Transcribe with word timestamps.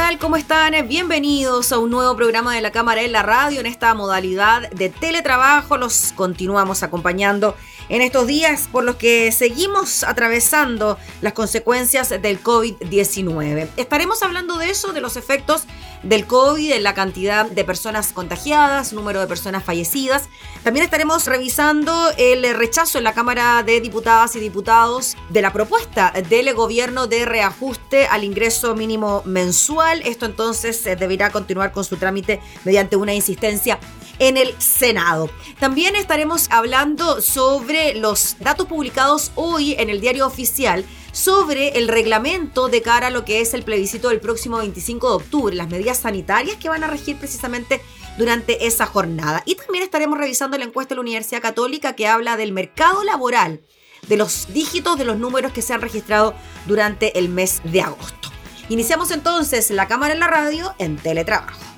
Tal? 0.00 0.18
¿Cómo 0.18 0.36
están? 0.36 0.72
Bienvenidos 0.88 1.72
a 1.72 1.78
un 1.78 1.90
nuevo 1.90 2.16
programa 2.16 2.54
de 2.54 2.62
la 2.62 2.70
Cámara 2.70 3.02
en 3.02 3.12
la 3.12 3.22
Radio 3.22 3.60
en 3.60 3.66
esta 3.66 3.92
modalidad 3.92 4.70
de 4.70 4.88
teletrabajo. 4.88 5.76
Los 5.76 6.14
continuamos 6.16 6.82
acompañando 6.82 7.54
en 7.90 8.02
estos 8.02 8.26
días 8.26 8.68
por 8.70 8.84
los 8.84 8.96
que 8.96 9.30
seguimos 9.32 10.04
atravesando 10.04 10.96
las 11.20 11.32
consecuencias 11.32 12.08
del 12.08 12.42
COVID-19. 12.42 13.68
Estaremos 13.76 14.22
hablando 14.22 14.56
de 14.56 14.70
eso, 14.70 14.92
de 14.92 15.00
los 15.00 15.16
efectos 15.16 15.64
del 16.04 16.26
COVID, 16.26 16.72
de 16.72 16.80
la 16.80 16.94
cantidad 16.94 17.46
de 17.46 17.64
personas 17.64 18.12
contagiadas, 18.12 18.92
número 18.92 19.20
de 19.20 19.26
personas 19.26 19.64
fallecidas. 19.64 20.28
También 20.62 20.84
estaremos 20.84 21.26
revisando 21.26 22.10
el 22.16 22.54
rechazo 22.54 22.98
en 22.98 23.04
la 23.04 23.12
Cámara 23.12 23.62
de 23.64 23.80
Diputadas 23.80 24.36
y 24.36 24.40
Diputados 24.40 25.16
de 25.28 25.42
la 25.42 25.52
propuesta 25.52 26.12
del 26.28 26.54
gobierno 26.54 27.06
de 27.08 27.24
reajuste 27.24 28.06
al 28.06 28.24
ingreso 28.24 28.74
mínimo 28.76 29.22
mensual. 29.26 30.00
Esto 30.04 30.26
entonces 30.26 30.86
eh, 30.86 30.96
deberá 30.96 31.30
continuar 31.30 31.72
con 31.72 31.84
su 31.84 31.96
trámite 31.96 32.40
mediante 32.64 32.96
una 32.96 33.12
insistencia 33.12 33.78
en 34.20 34.36
el 34.36 34.54
Senado. 34.60 35.28
También 35.58 35.96
estaremos 35.96 36.46
hablando 36.50 37.20
sobre 37.20 37.79
los 37.94 38.36
datos 38.40 38.66
publicados 38.66 39.32
hoy 39.34 39.74
en 39.78 39.90
el 39.90 40.00
diario 40.00 40.26
oficial 40.26 40.84
sobre 41.12 41.78
el 41.78 41.88
reglamento 41.88 42.68
de 42.68 42.82
cara 42.82 43.08
a 43.08 43.10
lo 43.10 43.24
que 43.24 43.40
es 43.40 43.54
el 43.54 43.62
plebiscito 43.62 44.08
del 44.08 44.20
próximo 44.20 44.58
25 44.58 45.08
de 45.08 45.14
octubre, 45.16 45.56
las 45.56 45.68
medidas 45.68 45.98
sanitarias 45.98 46.56
que 46.56 46.68
van 46.68 46.84
a 46.84 46.86
regir 46.86 47.16
precisamente 47.16 47.80
durante 48.18 48.66
esa 48.66 48.86
jornada. 48.86 49.42
Y 49.46 49.56
también 49.56 49.84
estaremos 49.84 50.18
revisando 50.18 50.58
la 50.58 50.64
encuesta 50.64 50.90
de 50.90 50.96
la 50.96 51.02
Universidad 51.02 51.42
Católica 51.42 51.94
que 51.94 52.06
habla 52.06 52.36
del 52.36 52.52
mercado 52.52 53.02
laboral, 53.04 53.60
de 54.08 54.16
los 54.16 54.52
dígitos 54.52 54.98
de 54.98 55.04
los 55.04 55.18
números 55.18 55.52
que 55.52 55.62
se 55.62 55.74
han 55.74 55.80
registrado 55.80 56.34
durante 56.66 57.18
el 57.18 57.28
mes 57.28 57.60
de 57.64 57.82
agosto. 57.82 58.30
Iniciamos 58.68 59.10
entonces 59.10 59.70
la 59.70 59.88
cámara 59.88 60.14
en 60.14 60.20
la 60.20 60.28
radio 60.28 60.74
en 60.78 60.96
teletrabajo. 60.96 61.69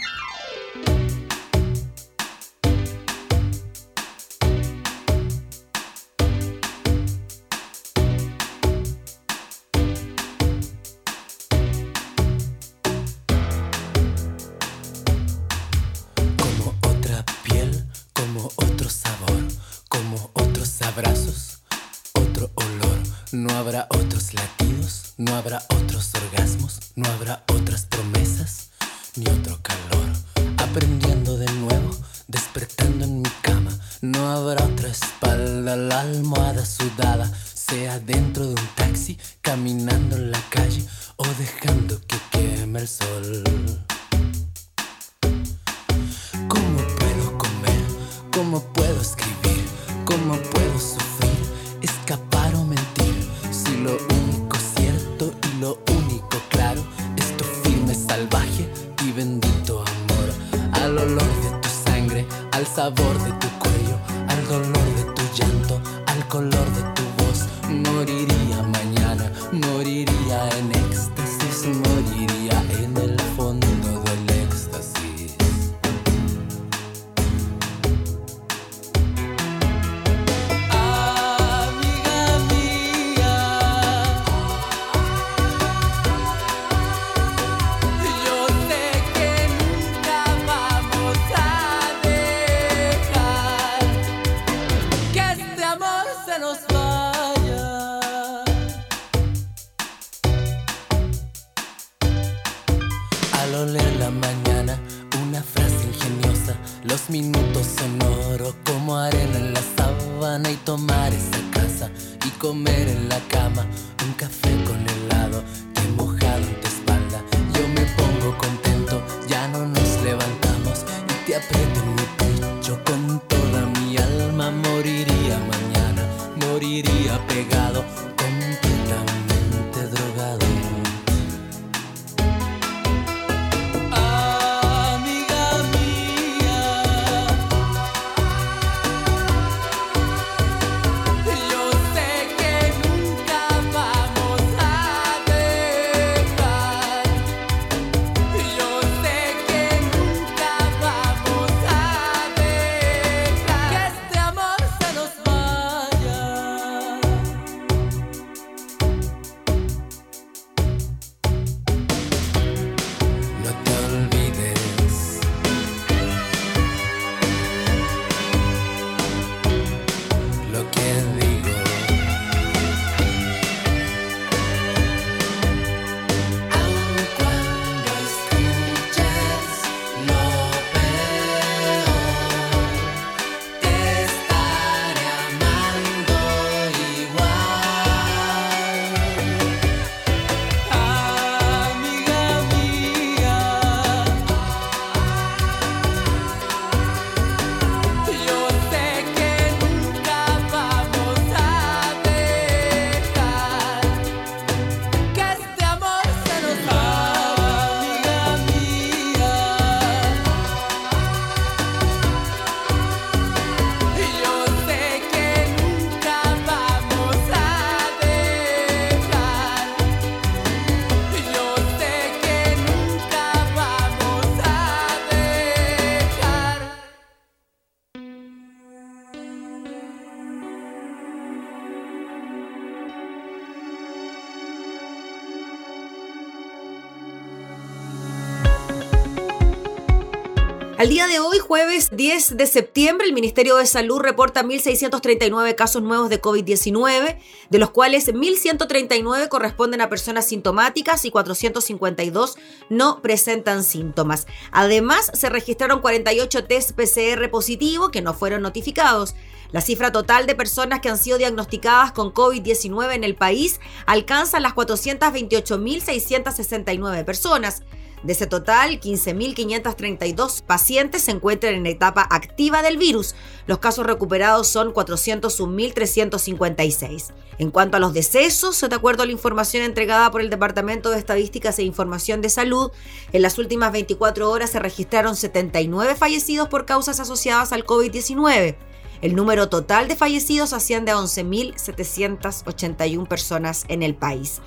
Al 240.82 240.88
día 240.88 241.06
de 241.06 241.20
hoy, 241.20 241.38
jueves 241.38 241.90
10 241.92 242.36
de 242.36 242.46
septiembre, 242.48 243.06
el 243.06 243.12
Ministerio 243.12 243.54
de 243.54 243.66
Salud 243.66 244.00
reporta 244.00 244.42
1.639 244.42 245.54
casos 245.54 245.80
nuevos 245.80 246.10
de 246.10 246.20
COVID-19, 246.20 247.18
de 247.50 247.58
los 247.60 247.70
cuales 247.70 248.12
1.139 248.12 249.28
corresponden 249.28 249.80
a 249.80 249.88
personas 249.88 250.26
sintomáticas 250.26 251.04
y 251.04 251.12
452 251.12 252.36
no 252.68 253.00
presentan 253.00 253.62
síntomas. 253.62 254.26
Además, 254.50 255.12
se 255.14 255.28
registraron 255.28 255.82
48 255.82 256.46
test 256.46 256.72
PCR 256.72 257.30
positivo 257.30 257.92
que 257.92 258.02
no 258.02 258.12
fueron 258.12 258.42
notificados. 258.42 259.14
La 259.52 259.60
cifra 259.60 259.92
total 259.92 260.26
de 260.26 260.34
personas 260.34 260.80
que 260.80 260.88
han 260.88 260.98
sido 260.98 261.16
diagnosticadas 261.16 261.92
con 261.92 262.12
COVID-19 262.12 262.94
en 262.94 263.04
el 263.04 263.14
país 263.14 263.60
alcanza 263.86 264.40
las 264.40 264.54
428.669 264.54 267.04
personas. 267.04 267.62
De 268.02 268.14
ese 268.14 268.26
total, 268.26 268.80
15.532 268.80 270.42
pacientes 270.42 271.02
se 271.02 271.12
encuentran 271.12 271.54
en 271.54 271.66
etapa 271.66 272.04
activa 272.10 272.60
del 272.62 272.76
virus. 272.76 273.14
Los 273.46 273.58
casos 273.58 273.86
recuperados 273.86 274.48
son 274.48 274.74
401.356. 274.74 277.12
En 277.38 277.52
cuanto 277.52 277.76
a 277.76 277.80
los 277.80 277.94
decesos, 277.94 278.60
de 278.60 278.74
acuerdo 278.74 279.04
a 279.04 279.06
la 279.06 279.12
información 279.12 279.62
entregada 279.62 280.10
por 280.10 280.20
el 280.20 280.30
Departamento 280.30 280.90
de 280.90 280.98
Estadísticas 280.98 281.60
e 281.60 281.62
Información 281.62 282.22
de 282.22 282.28
Salud, 282.28 282.72
en 283.12 283.22
las 283.22 283.38
últimas 283.38 283.70
24 283.70 284.28
horas 284.28 284.50
se 284.50 284.58
registraron 284.58 285.14
79 285.14 285.94
fallecidos 285.94 286.48
por 286.48 286.66
causas 286.66 286.98
asociadas 286.98 287.52
al 287.52 287.64
COVID-19. 287.64 288.56
El 289.00 289.14
número 289.14 289.48
total 289.48 289.86
de 289.88 289.96
fallecidos 289.96 290.52
asciende 290.52 290.92
a 290.92 290.96
11.781 290.96 293.08
personas 293.08 293.64
en 293.68 293.82
el 293.82 293.94
país. 293.96 294.42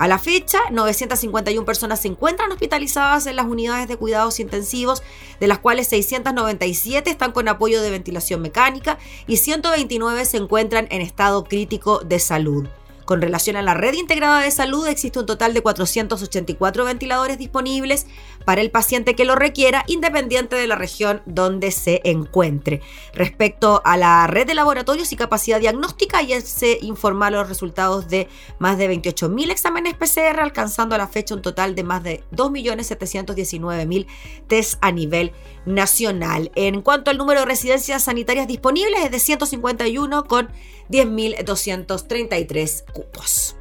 A 0.00 0.08
la 0.08 0.18
fecha, 0.18 0.60
951 0.70 1.66
personas 1.66 2.00
se 2.00 2.08
encuentran 2.08 2.50
hospitalizadas 2.50 3.26
en 3.26 3.36
las 3.36 3.44
unidades 3.44 3.86
de 3.86 3.98
cuidados 3.98 4.40
intensivos, 4.40 5.02
de 5.40 5.46
las 5.46 5.58
cuales 5.58 5.88
697 5.88 7.10
están 7.10 7.32
con 7.32 7.48
apoyo 7.48 7.82
de 7.82 7.90
ventilación 7.90 8.40
mecánica 8.40 8.98
y 9.26 9.36
129 9.36 10.24
se 10.24 10.38
encuentran 10.38 10.88
en 10.90 11.02
estado 11.02 11.44
crítico 11.44 11.98
de 11.98 12.18
salud. 12.18 12.66
Con 13.10 13.20
relación 13.20 13.56
a 13.56 13.62
la 13.62 13.74
red 13.74 13.94
integrada 13.94 14.40
de 14.40 14.52
salud, 14.52 14.86
existe 14.86 15.18
un 15.18 15.26
total 15.26 15.52
de 15.52 15.62
484 15.62 16.84
ventiladores 16.84 17.38
disponibles 17.38 18.06
para 18.44 18.60
el 18.60 18.70
paciente 18.70 19.16
que 19.16 19.24
lo 19.24 19.34
requiera, 19.34 19.82
independiente 19.88 20.54
de 20.54 20.68
la 20.68 20.76
región 20.76 21.20
donde 21.26 21.72
se 21.72 22.02
encuentre. 22.04 22.82
Respecto 23.12 23.82
a 23.84 23.96
la 23.96 24.28
red 24.28 24.46
de 24.46 24.54
laboratorios 24.54 25.10
y 25.10 25.16
capacidad 25.16 25.58
diagnóstica, 25.58 26.22
ya 26.22 26.40
se 26.40 26.78
informa 26.82 27.32
los 27.32 27.48
resultados 27.48 28.06
de 28.06 28.28
más 28.60 28.78
de 28.78 28.88
28.000 28.88 29.50
exámenes 29.50 29.94
PCR, 29.94 30.38
alcanzando 30.38 30.94
a 30.94 30.98
la 30.98 31.08
fecha 31.08 31.34
un 31.34 31.42
total 31.42 31.74
de 31.74 31.82
más 31.82 32.04
de 32.04 32.22
2.719.000 32.30 34.06
test 34.46 34.78
a 34.82 34.92
nivel 34.92 35.32
nacional. 35.66 36.50
En 36.54 36.82
cuanto 36.82 37.10
al 37.10 37.18
número 37.18 37.40
de 37.40 37.46
residencias 37.46 38.04
sanitarias 38.04 38.46
disponibles, 38.48 39.04
es 39.04 39.10
de 39.10 39.18
151 39.18 40.24
con 40.24 40.48
10.233 40.90 42.84
cupos. 42.92 43.56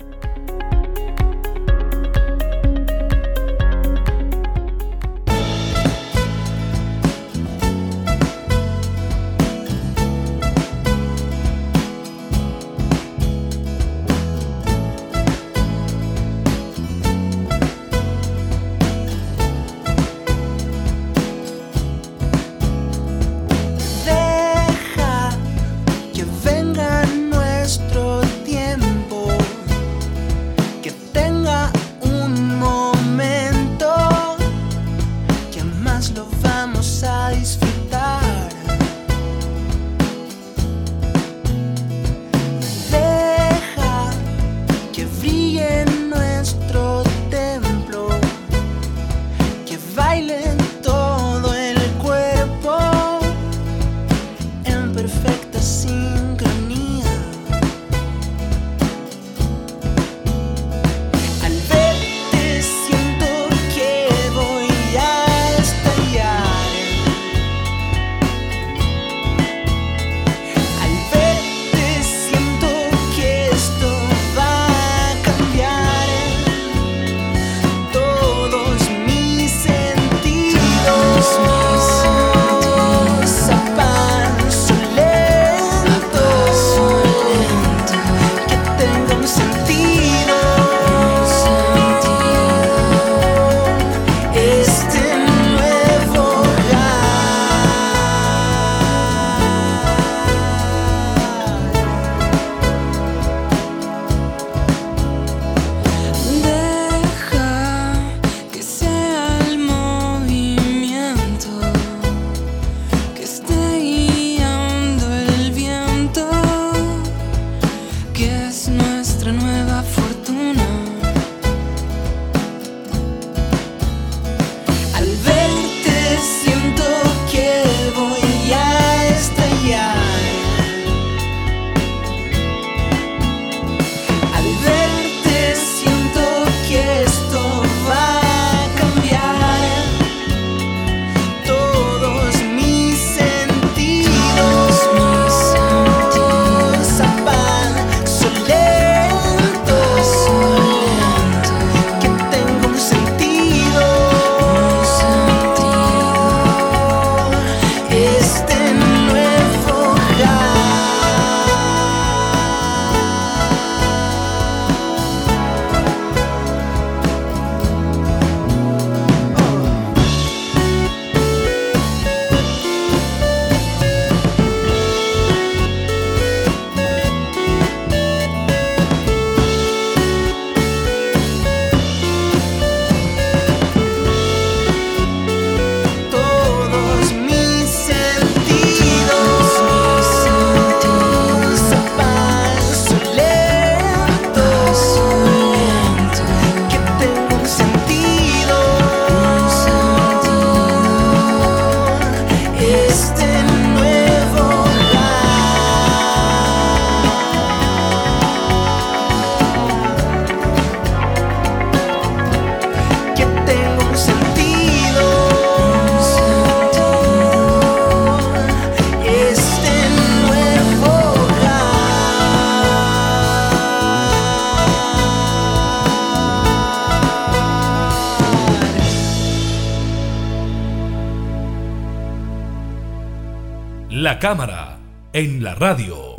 Cámara 234.20 234.78
en 235.14 235.42
la 235.42 235.56
radio. 235.56 236.14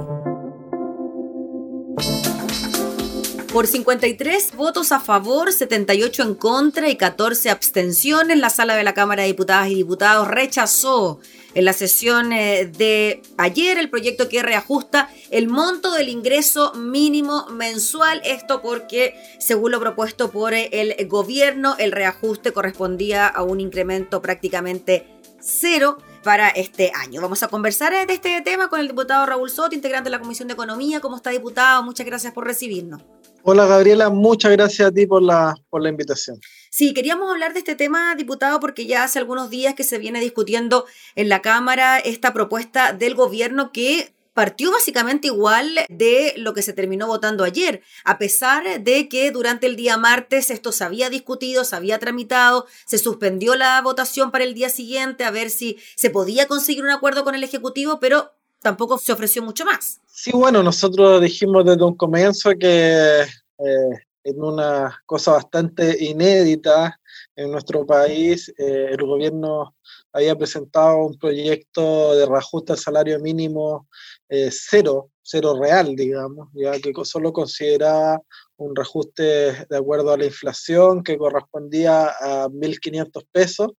Por 3.53 3.67
53 3.67 4.57
votos 4.57 4.91
a 4.91 5.01
favor, 5.01 5.53
78 5.53 6.23
en 6.23 6.35
contra 6.35 6.89
y 6.89 6.97
14 6.97 7.51
abstenciones, 7.51 8.39
la 8.39 8.49
sala 8.49 8.75
de 8.77 8.85
la 8.85 8.95
Cámara 8.95 9.25
de 9.25 9.29
Diputadas 9.29 9.69
y 9.69 9.75
Diputados 9.75 10.29
rechazó 10.29 11.21
en 11.53 11.67
la 11.67 11.75
sesión 11.75 12.33
eh, 12.33 12.65
de 12.65 13.21
ayer 13.37 13.77
el 13.77 13.91
proyecto 13.91 14.31
que 14.31 14.43
reajusta 14.43 15.11
el 15.31 15.49
monto 15.49 15.93
del 15.93 16.09
ingreso 16.09 16.73
mínimo 16.73 17.49
mensual. 17.51 18.23
Esto 18.25 18.63
porque, 18.63 19.15
según 19.41 19.73
lo 19.73 19.81
propuesto 19.81 20.31
por 20.31 20.55
el 20.55 20.95
gobierno, 21.07 21.77
el 21.79 21.93
reajuste 21.93 22.53
correspondía 22.53 23.27
a 23.27 23.43
un 23.43 23.61
incremento 23.61 24.23
prácticamente 24.23 25.20
cero 25.41 25.99
para 26.23 26.49
este 26.49 26.93
año. 26.95 27.21
Vamos 27.21 27.43
a 27.43 27.49
conversar 27.49 28.07
de 28.07 28.13
este 28.13 28.41
tema 28.43 28.69
con 28.69 28.81
el 28.81 28.89
diputado 28.89 29.27
Raúl 29.27 29.51
Soto, 29.51 29.75
integrante 29.75 30.09
de 30.09 30.13
la 30.13 30.21
Comisión 30.21 30.49
de 30.49 30.55
Economía. 30.55 31.01
¿Cómo 31.01 31.17
está, 31.17 31.31
diputado? 31.31 31.83
Muchas 31.83 32.07
gracias 32.07 32.33
por 32.33 32.47
recibirnos. 32.47 33.03
Hola 33.43 33.65
Gabriela, 33.65 34.11
muchas 34.11 34.53
gracias 34.53 34.89
a 34.89 34.93
ti 34.93 35.07
por 35.07 35.23
la, 35.23 35.55
por 35.71 35.83
la 35.83 35.89
invitación. 35.89 36.39
Sí, 36.69 36.93
queríamos 36.93 37.31
hablar 37.31 37.55
de 37.55 37.61
este 37.61 37.75
tema, 37.75 38.15
diputado, 38.15 38.61
porque 38.61 38.87
ya 38.87 39.03
hace 39.03 39.19
algunos 39.19 39.49
días 39.49 39.75
que 39.75 39.83
se 39.83 39.99
viene 39.99 40.21
discutiendo 40.21 40.85
en 41.17 41.31
la 41.31 41.41
Cámara 41.41 41.99
esta 41.99 42.35
propuesta 42.35 42.93
del 42.93 43.15
gobierno 43.15 43.73
que 43.73 44.13
partió 44.41 44.73
básicamente 44.73 45.27
igual 45.27 45.69
de 45.91 46.33
lo 46.39 46.55
que 46.55 46.63
se 46.63 46.73
terminó 46.73 47.07
votando 47.07 47.45
ayer, 47.45 47.83
a 48.07 48.17
pesar 48.17 48.83
de 48.83 49.07
que 49.07 49.31
durante 49.33 49.67
el 49.67 49.77
día 49.77 49.99
martes 49.99 50.51
esto 50.51 50.73
se 50.73 50.83
había 50.83 51.11
discutido, 51.11 51.63
se 51.63 51.77
había 51.77 51.99
tramitado, 51.99 52.65
se 52.87 52.97
suspendió 52.97 53.55
la 53.55 53.83
votación 53.83 54.31
para 54.31 54.45
el 54.45 54.55
día 54.55 54.71
siguiente 54.71 55.25
a 55.25 55.31
ver 55.31 55.51
si 55.51 55.77
se 55.95 56.09
podía 56.09 56.47
conseguir 56.47 56.85
un 56.85 56.91
acuerdo 56.91 57.23
con 57.23 57.35
el 57.35 57.45
Ejecutivo, 57.45 58.01
pero 58.01 58.31
tampoco 58.63 58.97
se 58.97 59.13
ofreció 59.13 59.43
mucho 59.43 59.67
más. 59.67 60.01
Sí, 60.07 60.31
bueno, 60.33 60.63
nosotros 60.63 61.21
dijimos 61.21 61.67
desde 61.67 61.85
un 61.85 61.97
comienzo 61.99 62.53
que 62.59 63.21
eh, 63.21 63.91
en 64.25 64.43
una 64.43 65.03
cosa 65.05 65.33
bastante 65.33 66.03
inédita 66.03 66.99
en 67.37 67.51
nuestro 67.51 67.85
país, 67.85 68.49
eh, 68.57 68.87
el 68.93 69.05
gobierno 69.05 69.75
había 70.15 70.35
presentado 70.35 71.05
un 71.05 71.19
proyecto 71.19 72.15
de 72.17 72.25
reajuste 72.25 72.73
al 72.73 72.79
salario 72.79 73.19
mínimo 73.21 73.87
eh, 74.31 74.51
cero, 74.53 75.11
cero 75.23 75.59
real, 75.61 75.95
digamos, 75.97 76.49
ya 76.55 76.73
que 76.81 76.93
solo 77.05 77.33
consideraba 77.33 78.21
un 78.57 78.77
reajuste 78.77 79.67
de 79.69 79.77
acuerdo 79.77 80.13
a 80.13 80.17
la 80.17 80.27
inflación 80.27 81.03
que 81.03 81.19
correspondía 81.19 82.07
a 82.21 82.49
1.500 82.49 83.27
pesos 83.33 83.73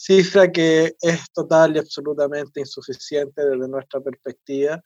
cifra 0.00 0.50
que 0.50 0.94
es 1.02 1.30
total 1.34 1.76
y 1.76 1.78
absolutamente 1.78 2.60
insuficiente 2.60 3.44
desde 3.44 3.68
nuestra 3.68 4.00
perspectiva, 4.00 4.80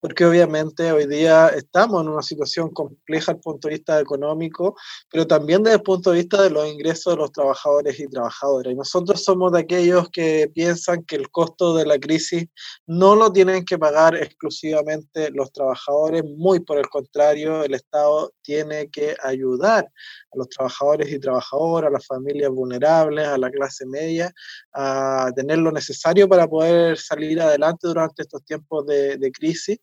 porque 0.00 0.26
obviamente 0.26 0.90
hoy 0.90 1.06
día 1.06 1.48
estamos 1.48 2.02
en 2.02 2.08
una 2.08 2.22
situación 2.22 2.70
compleja 2.70 3.32
desde 3.32 3.36
el 3.36 3.42
punto 3.42 3.68
de 3.68 3.74
vista 3.74 4.00
económico, 4.00 4.74
pero 5.08 5.24
también 5.24 5.62
desde 5.62 5.76
el 5.76 5.82
punto 5.82 6.10
de 6.10 6.18
vista 6.18 6.42
de 6.42 6.50
los 6.50 6.66
ingresos 6.66 7.14
de 7.14 7.18
los 7.18 7.30
trabajadores 7.30 8.00
y 8.00 8.08
trabajadoras. 8.08 8.72
Y 8.72 8.76
nosotros 8.76 9.22
somos 9.22 9.52
de 9.52 9.60
aquellos 9.60 10.10
que 10.10 10.50
piensan 10.52 11.04
que 11.04 11.14
el 11.14 11.30
costo 11.30 11.76
de 11.76 11.86
la 11.86 11.98
crisis 12.00 12.46
no 12.86 13.14
lo 13.14 13.32
tienen 13.32 13.64
que 13.64 13.78
pagar 13.78 14.16
exclusivamente 14.16 15.30
los 15.30 15.52
trabajadores, 15.52 16.24
muy 16.24 16.58
por 16.58 16.78
el 16.78 16.88
contrario, 16.88 17.62
el 17.62 17.74
Estado 17.74 18.32
tiene 18.42 18.90
que 18.90 19.14
ayudar 19.22 19.84
a 19.84 20.36
los 20.36 20.48
trabajadores 20.48 21.12
y 21.12 21.20
trabajadoras, 21.20 21.88
a 21.88 21.92
las 21.92 22.06
familias 22.06 22.50
vulnerables, 22.50 23.28
a 23.28 23.38
la 23.38 23.50
clase 23.50 23.86
media, 23.86 24.32
a 24.72 25.30
tener 25.34 25.58
lo 25.58 25.72
necesario 25.72 26.28
para 26.28 26.46
poder 26.46 26.98
salir 26.98 27.40
adelante 27.40 27.86
durante 27.86 28.22
estos 28.22 28.44
tiempos 28.44 28.86
de, 28.86 29.16
de 29.16 29.32
crisis 29.32 29.78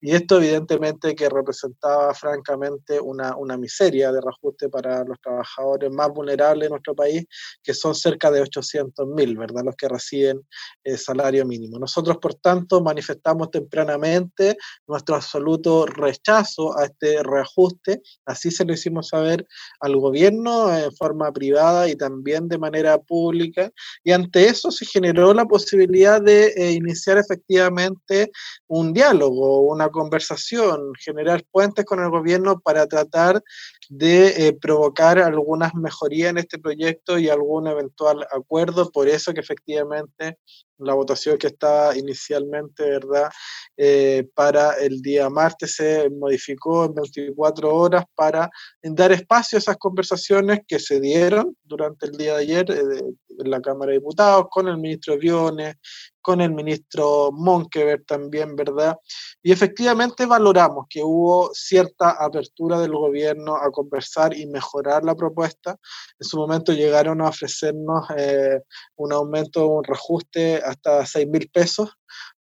y 0.00 0.14
esto 0.14 0.36
evidentemente 0.36 1.14
que 1.14 1.28
representaba 1.28 2.14
francamente 2.14 3.00
una, 3.00 3.36
una, 3.36 3.56
miseria 3.56 4.12
de 4.12 4.20
reajuste 4.20 4.68
para 4.68 5.02
los 5.04 5.20
trabajadores 5.20 5.90
más 5.90 6.08
vulnerables 6.10 6.66
de 6.66 6.70
nuestro 6.70 6.94
país, 6.94 7.24
que 7.62 7.74
son 7.74 7.94
cerca 7.94 8.30
de 8.30 8.42
800.000, 8.42 9.38
¿verdad? 9.38 9.62
Los 9.64 9.74
que 9.74 9.88
reciben 9.88 10.46
el 10.84 10.98
salario 10.98 11.44
mínimo. 11.44 11.78
Nosotros, 11.78 12.18
por 12.18 12.34
tanto, 12.34 12.80
manifestamos 12.80 13.50
tempranamente 13.50 14.56
nuestro 14.86 15.16
absoluto 15.16 15.86
rechazo 15.86 16.78
a 16.78 16.84
este 16.84 17.22
reajuste. 17.24 18.00
Así 18.24 18.52
se 18.52 18.64
lo 18.64 18.74
hicimos 18.74 19.08
saber 19.08 19.46
al 19.80 19.96
gobierno 19.96 20.76
en 20.76 20.94
forma 20.94 21.32
privada 21.32 21.88
y 21.88 21.96
también 21.96 22.48
de 22.48 22.58
manera 22.58 22.98
pública. 22.98 23.70
Y 24.04 24.12
ante 24.12 24.46
eso 24.46 24.70
se 24.70 24.86
generó 24.86 25.34
la 25.34 25.44
posibilidad 25.44 26.22
de 26.22 26.52
eh, 26.56 26.72
iniciar 26.72 27.18
efectivamente 27.18 28.30
un 28.68 28.92
diálogo, 28.92 29.62
una 29.62 29.87
conversación, 29.90 30.92
generar 30.98 31.44
puentes 31.50 31.84
con 31.84 32.00
el 32.00 32.10
gobierno 32.10 32.60
para 32.60 32.86
tratar 32.86 33.42
de 33.88 34.48
eh, 34.48 34.52
provocar 34.52 35.18
algunas 35.18 35.74
mejorías 35.74 36.30
en 36.30 36.38
este 36.38 36.58
proyecto 36.58 37.18
y 37.18 37.28
algún 37.28 37.66
eventual 37.66 38.26
acuerdo. 38.30 38.90
Por 38.90 39.08
eso 39.08 39.32
que 39.32 39.40
efectivamente 39.40 40.38
la 40.78 40.94
votación 40.94 41.38
que 41.38 41.48
estaba 41.48 41.96
inicialmente, 41.96 42.84
¿verdad? 42.84 43.30
Eh, 43.76 44.28
para 44.34 44.72
el 44.74 45.00
día 45.02 45.28
martes 45.30 45.76
se 45.76 46.08
modificó 46.10 46.86
en 46.86 46.94
24 46.94 47.74
horas 47.74 48.04
para 48.14 48.50
dar 48.82 49.12
espacio 49.12 49.56
a 49.56 49.60
esas 49.60 49.76
conversaciones 49.76 50.60
que 50.66 50.78
se 50.78 51.00
dieron 51.00 51.56
durante 51.62 52.06
el 52.06 52.12
día 52.12 52.36
de 52.36 52.42
ayer 52.42 52.70
eh, 52.70 53.02
en 53.38 53.50
la 53.50 53.60
Cámara 53.60 53.92
de 53.92 53.98
Diputados 53.98 54.46
con 54.50 54.68
el 54.68 54.78
ministro 54.78 55.16
Viones, 55.16 55.76
con 56.20 56.40
el 56.40 56.52
ministro 56.52 57.30
Monkever 57.32 58.04
también, 58.04 58.54
¿verdad? 58.54 58.98
Y 59.42 59.52
efectivamente 59.52 60.26
valoramos 60.26 60.86
que 60.90 61.02
hubo 61.02 61.50
cierta 61.54 62.10
apertura 62.10 62.78
del 62.80 62.92
gobierno 62.92 63.56
a 63.56 63.70
conversar 63.70 64.36
y 64.36 64.46
mejorar 64.46 65.04
la 65.04 65.14
propuesta. 65.14 65.78
En 66.18 66.28
su 66.28 66.36
momento 66.36 66.72
llegaron 66.72 67.22
a 67.22 67.28
ofrecernos 67.28 68.06
eh, 68.16 68.60
un 68.96 69.12
aumento, 69.12 69.68
un 69.68 69.84
reajuste 69.84 70.56
hasta 70.68 71.04
6 71.04 71.26
mil 71.28 71.48
pesos. 71.52 71.90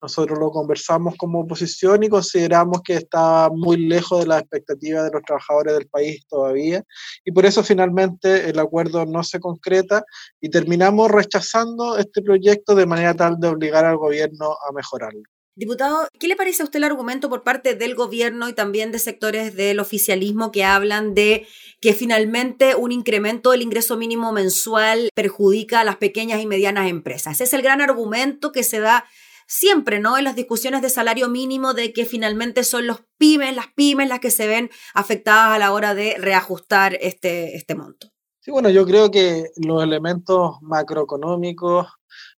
Nosotros 0.00 0.38
lo 0.38 0.50
conversamos 0.50 1.14
como 1.16 1.40
oposición 1.40 2.02
y 2.04 2.09
consideramos 2.09 2.83
que 2.83 2.95
está 2.95 3.49
muy 3.50 3.76
lejos 3.76 4.21
de 4.21 4.26
las 4.26 4.42
expectativas 4.42 5.04
de 5.04 5.11
los 5.12 5.23
trabajadores 5.23 5.75
del 5.75 5.88
país 5.88 6.26
todavía. 6.28 6.83
Y 7.25 7.33
por 7.33 7.47
eso 7.47 7.62
finalmente 7.62 8.49
el 8.50 8.59
acuerdo 8.59 9.04
no 9.06 9.23
se 9.23 9.40
concreta 9.40 10.04
y 10.40 10.50
terminamos 10.50 11.11
rechazando 11.11 11.99
este 11.99 12.23
proyecto 12.23 12.75
de 12.75 12.87
manera 12.87 13.14
tal 13.14 13.38
de 13.40 13.49
obligar 13.49 13.85
al 13.85 13.97
gobierno 13.97 14.56
a 14.68 14.73
mejorarlo. 14.73 15.23
Diputado, 15.59 16.07
¿qué 16.21 16.29
le 16.29 16.37
parece 16.37 16.63
a 16.63 16.67
usted 16.67 16.77
el 16.77 16.85
argumento 16.85 17.31
por 17.31 17.43
parte 17.43 17.75
del 17.75 17.95
gobierno 17.95 18.47
y 18.51 18.53
también 18.53 18.93
de 18.93 18.99
sectores 18.99 19.57
del 19.57 19.81
oficialismo 19.81 20.53
que 20.53 20.65
hablan 20.65 21.15
de 21.15 21.47
que 21.81 21.95
finalmente 21.95 22.75
un 22.75 22.93
incremento 22.93 23.53
del 23.53 23.63
ingreso 23.63 23.97
mínimo 23.97 24.33
mensual 24.33 25.09
perjudica 25.15 25.81
a 25.81 25.85
las 25.85 25.97
pequeñas 25.97 26.43
y 26.43 26.47
medianas 26.47 26.91
empresas? 26.91 27.37
Ese 27.37 27.45
es 27.45 27.53
el 27.55 27.63
gran 27.63 27.81
argumento 27.81 28.53
que 28.53 28.63
se 28.63 28.81
da 28.81 29.07
siempre, 29.47 29.99
¿no? 29.99 30.19
En 30.19 30.25
las 30.25 30.37
discusiones 30.37 30.83
de 30.83 30.91
salario 30.91 31.31
mínimo, 31.31 31.73
de 31.73 31.95
que 31.95 32.05
finalmente 32.05 32.63
son 32.63 32.87
los 32.87 33.05
pymes, 33.17 33.57
las 33.57 33.69
pymes 33.69 34.11
las 34.11 34.21
que 34.21 34.31
se 34.31 34.47
ven 34.47 34.69
afectadas 34.93 35.57
a 35.57 35.59
la 35.59 35.73
hora 35.73 35.95
de 35.95 36.17
reajustar 36.19 36.99
este, 37.01 37.57
este 37.57 37.75
monto. 37.75 38.09
Sí, 38.41 38.51
bueno, 38.51 38.69
yo 38.69 38.85
creo 38.85 39.11
que 39.11 39.53
los 39.57 39.83
elementos 39.83 40.59
macroeconómicos 40.61 41.87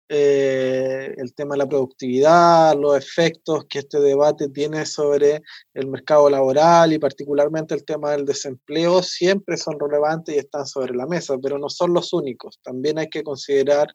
eh, 0.09 1.13
el 1.17 1.33
tema 1.33 1.55
de 1.55 1.59
la 1.59 1.67
productividad, 1.67 2.77
los 2.79 2.97
efectos 2.97 3.65
que 3.65 3.79
este 3.79 3.99
debate 3.99 4.47
tiene 4.47 4.85
sobre 4.85 5.41
el 5.73 5.87
mercado 5.87 6.29
laboral 6.29 6.93
y 6.93 6.99
particularmente 6.99 7.75
el 7.75 7.83
tema 7.83 8.11
del 8.11 8.23
desempleo 8.23 9.03
siempre 9.03 9.57
son 9.57 9.77
relevantes 9.77 10.33
y 10.33 10.39
están 10.39 10.65
sobre 10.65 10.95
la 10.95 11.07
mesa, 11.07 11.35
pero 11.43 11.59
no 11.59 11.67
son 11.67 11.93
los 11.93 12.13
únicos. 12.13 12.57
También 12.63 12.99
hay 12.99 13.09
que 13.09 13.21
considerar 13.21 13.93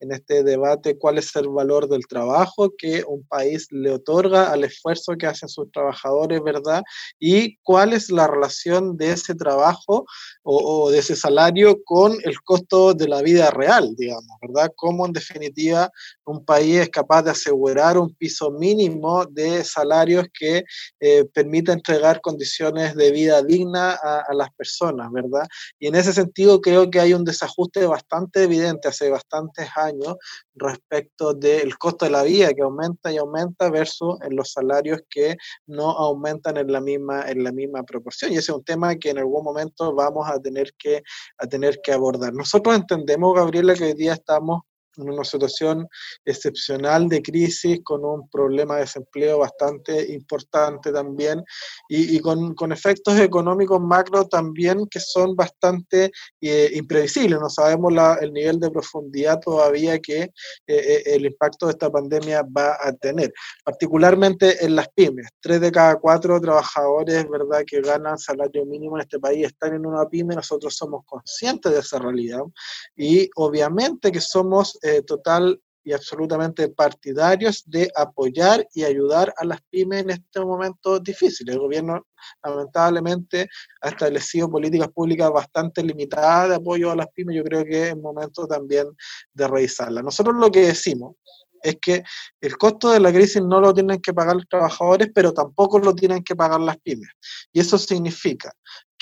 en 0.00 0.10
este 0.10 0.42
debate 0.42 0.98
cuál 0.98 1.18
es 1.18 1.34
el 1.36 1.48
valor 1.48 1.88
del 1.88 2.08
trabajo 2.08 2.72
que 2.76 3.04
un 3.06 3.24
país 3.28 3.68
le 3.70 3.92
otorga 3.92 4.50
al 4.50 4.64
esfuerzo 4.64 5.16
que 5.16 5.28
hacen 5.28 5.48
sus 5.48 5.70
trabajadores, 5.70 6.42
¿verdad? 6.42 6.82
Y 7.20 7.56
cuál 7.58 7.92
es 7.92 8.10
la 8.10 8.26
relación 8.26 8.96
de 8.96 9.12
ese 9.12 9.36
trabajo 9.36 10.06
o, 10.42 10.84
o 10.86 10.90
de 10.90 10.98
ese 10.98 11.14
salario 11.14 11.84
con 11.84 12.16
el 12.24 12.42
costo 12.42 12.94
de 12.94 13.06
la 13.06 13.22
vida 13.22 13.50
real, 13.52 13.94
digamos, 13.96 14.36
¿verdad? 14.40 14.72
Cómo 14.74 15.06
en 15.06 15.12
definitiva 15.12 15.51
un 16.24 16.44
país 16.44 16.76
es 16.80 16.88
capaz 16.88 17.22
de 17.22 17.30
asegurar 17.30 17.98
un 17.98 18.14
piso 18.14 18.50
mínimo 18.50 19.24
de 19.26 19.64
salarios 19.64 20.26
que 20.32 20.64
eh, 21.00 21.24
permita 21.32 21.72
entregar 21.72 22.20
condiciones 22.20 22.94
de 22.94 23.10
vida 23.10 23.42
digna 23.42 23.92
a, 23.92 24.32
las 24.34 24.48
personas, 24.54 25.10
¿verdad? 25.12 25.46
Y 25.78 25.88
en 25.88 25.94
ese 25.94 26.12
sentido 26.12 26.60
creo 26.60 26.90
que 26.90 27.00
hay 27.00 27.12
un 27.12 27.24
desajuste 27.24 27.84
bastante 27.86 28.44
evidente 28.44 28.88
hace 28.88 29.10
bastantes 29.10 29.68
años 29.76 30.16
respecto 30.54 31.34
del 31.34 31.76
costo 31.76 32.04
de 32.04 32.10
la 32.10 32.22
vida 32.22 32.52
que 32.54 32.62
aumenta 32.62 33.12
y 33.12 33.18
aumenta 33.18 33.70
versus 33.70 34.18
en 34.22 34.36
los 34.36 34.52
salarios 34.52 35.00
que 35.08 35.36
no 35.66 35.90
aumentan 35.90 36.56
en 36.56 36.72
la 36.72 36.80
misma 36.80 37.28
en 37.28 37.44
la 37.44 37.52
misma 37.52 37.82
proporción 37.82 38.32
y 38.32 38.36
ese 38.36 38.52
es 38.52 38.56
un 38.56 38.64
tema 38.64 38.94
que 38.96 39.10
en 39.10 39.18
algún 39.18 39.44
momento 39.44 39.94
vamos 39.94 40.28
a 40.28 40.38
tener 40.40 40.72
que 40.78 41.02
a 41.38 41.46
tener 41.46 41.80
que 41.82 41.92
abordar. 41.92 42.32
Nosotros 42.32 42.74
entendemos 42.76 43.34
Gabriela 43.34 43.74
que 43.74 43.84
hoy 43.84 43.94
día 43.94 44.14
estamos 44.14 44.62
en 44.96 45.10
una 45.10 45.24
situación 45.24 45.88
excepcional 46.24 47.08
de 47.08 47.22
crisis, 47.22 47.80
con 47.82 48.04
un 48.04 48.28
problema 48.28 48.74
de 48.74 48.82
desempleo 48.82 49.38
bastante 49.38 50.12
importante 50.12 50.92
también 50.92 51.42
y, 51.88 52.18
con, 52.20 52.54
con, 52.54 52.72
efectos 52.72 53.18
económicos 53.18 53.80
macro 53.80 54.26
también 54.26 54.86
que 54.86 55.00
son 55.00 55.36
bastante 55.36 56.10
eh, 56.40 56.70
imprevisibles. 56.74 57.38
No 57.38 57.48
sabemos 57.48 57.92
la, 57.92 58.18
el 58.20 58.32
nivel 58.32 58.58
de 58.60 58.70
profundidad 58.70 59.40
todavía 59.40 59.98
que 59.98 60.22
eh, 60.22 60.30
eh, 60.66 61.02
el 61.06 61.26
impacto 61.26 61.66
de 61.66 61.72
esta 61.72 61.90
pandemia 61.90 62.42
va 62.42 62.76
a 62.80 62.92
tener, 62.92 63.32
particularmente 63.64 64.64
en 64.64 64.76
las 64.76 64.88
pymes. 64.88 65.28
Tres 65.40 65.60
de 65.60 65.72
cada 65.72 65.96
cuatro 65.96 66.40
trabajadores 66.40 67.28
¿verdad? 67.28 67.62
que 67.66 67.80
ganan 67.80 68.18
salario 68.18 68.64
mínimo 68.64 68.96
en 68.96 69.02
este 69.02 69.18
país 69.18 69.46
están 69.46 69.74
en 69.74 69.86
una 69.86 70.08
pyme, 70.08 70.34
nosotros 70.34 70.74
somos 70.74 71.04
conscientes 71.04 71.72
de 71.72 71.80
esa 71.80 71.98
realidad 71.98 72.42
y 72.96 73.28
obviamente 73.36 74.10
que 74.12 74.20
somos 74.20 74.78
eh, 74.82 75.02
total 75.02 75.60
y 75.84 75.92
absolutamente 75.92 76.68
partidarios 76.68 77.64
de 77.66 77.90
apoyar 77.96 78.66
y 78.72 78.84
ayudar 78.84 79.34
a 79.36 79.44
las 79.44 79.60
pymes 79.62 80.02
en 80.02 80.10
este 80.10 80.40
momento 80.40 81.00
difícil. 81.00 81.50
El 81.50 81.58
gobierno 81.58 82.06
lamentablemente 82.44 83.48
ha 83.80 83.88
establecido 83.88 84.50
políticas 84.50 84.88
públicas 84.88 85.30
bastante 85.32 85.82
limitadas 85.82 86.50
de 86.50 86.54
apoyo 86.56 86.90
a 86.90 86.96
las 86.96 87.08
pymes. 87.08 87.36
Yo 87.36 87.44
creo 87.44 87.64
que 87.64 87.88
es 87.88 87.96
momento 87.96 88.46
también 88.46 88.86
de 89.32 89.48
revisarlas. 89.48 90.04
Nosotros 90.04 90.36
lo 90.36 90.50
que 90.50 90.66
decimos 90.66 91.16
es 91.62 91.76
que 91.80 92.02
el 92.40 92.56
costo 92.56 92.90
de 92.90 93.00
la 93.00 93.12
crisis 93.12 93.42
no 93.42 93.60
lo 93.60 93.72
tienen 93.72 94.00
que 94.00 94.12
pagar 94.12 94.36
los 94.36 94.48
trabajadores, 94.48 95.08
pero 95.14 95.32
tampoco 95.32 95.78
lo 95.78 95.94
tienen 95.94 96.22
que 96.22 96.36
pagar 96.36 96.60
las 96.60 96.78
pymes. 96.78 97.10
Y 97.52 97.60
eso 97.60 97.78
significa 97.78 98.52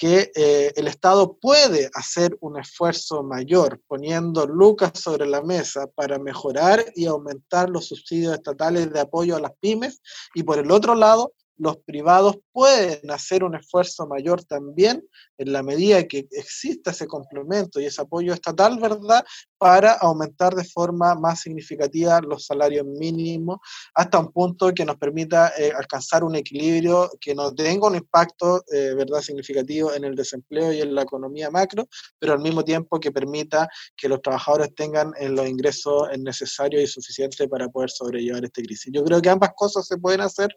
que 0.01 0.33
eh, 0.35 0.73
el 0.77 0.89
Estado 0.89 1.37
puede 1.39 1.91
hacer 1.93 2.35
un 2.41 2.59
esfuerzo 2.59 3.23
mayor 3.23 3.83
poniendo 3.87 4.47
lucas 4.47 4.93
sobre 4.95 5.27
la 5.27 5.43
mesa 5.43 5.89
para 5.95 6.19
mejorar 6.19 6.83
y 6.97 7.05
aumentar 7.05 7.69
los 7.69 7.89
subsidios 7.89 8.33
estatales 8.33 8.91
de 8.91 9.01
apoyo 9.01 9.37
a 9.37 9.41
las 9.41 9.53
pymes 9.61 10.01
y 10.35 10.43
por 10.43 10.59
el 10.59 10.71
otro 10.71 10.95
lado 10.95 11.35
los 11.61 11.77
privados 11.79 12.39
pueden 12.53 13.11
hacer 13.11 13.45
un 13.45 13.55
esfuerzo 13.55 14.07
mayor 14.07 14.43
también 14.45 15.07
en 15.37 15.53
la 15.53 15.63
medida 15.63 16.03
que 16.09 16.27
exista 16.31 16.91
ese 16.91 17.07
complemento 17.07 17.81
y 17.81 17.85
ese 17.85 18.01
apoyo 18.01 18.33
estatal, 18.33 18.79
¿verdad?, 18.79 19.25
para 19.59 19.93
aumentar 19.93 20.55
de 20.55 20.65
forma 20.65 21.15
más 21.15 21.41
significativa 21.43 22.21
los 22.23 22.47
salarios 22.47 22.87
mínimos 22.87 23.59
hasta 23.95 24.19
un 24.19 24.33
punto 24.33 24.73
que 24.73 24.87
nos 24.87 24.97
permita 24.97 25.53
eh, 25.59 25.71
alcanzar 25.77 26.25
un 26.25 26.35
equilibrio 26.35 27.11
que 27.21 27.35
no 27.35 27.55
tenga 27.55 27.89
un 27.89 27.97
impacto, 27.97 28.65
eh, 28.73 28.95
¿verdad?, 28.97 29.21
significativo 29.21 29.93
en 29.93 30.05
el 30.05 30.15
desempleo 30.15 30.73
y 30.73 30.81
en 30.81 30.95
la 30.95 31.03
economía 31.03 31.51
macro, 31.51 31.87
pero 32.19 32.33
al 32.33 32.41
mismo 32.41 32.65
tiempo 32.65 32.99
que 32.99 33.13
permita 33.13 33.69
que 33.97 34.09
los 34.09 34.23
trabajadores 34.23 34.75
tengan 34.75 35.13
eh, 35.19 35.29
los 35.29 35.47
ingresos 35.47 36.09
necesarios 36.19 36.83
y 36.83 36.87
suficientes 36.87 37.47
para 37.49 37.69
poder 37.69 37.91
sobrellevar 37.91 38.45
esta 38.45 38.63
crisis. 38.63 38.91
Yo 38.95 39.05
creo 39.05 39.21
que 39.21 39.29
ambas 39.29 39.51
cosas 39.55 39.87
se 39.87 39.99
pueden 39.99 40.23
hacer, 40.23 40.49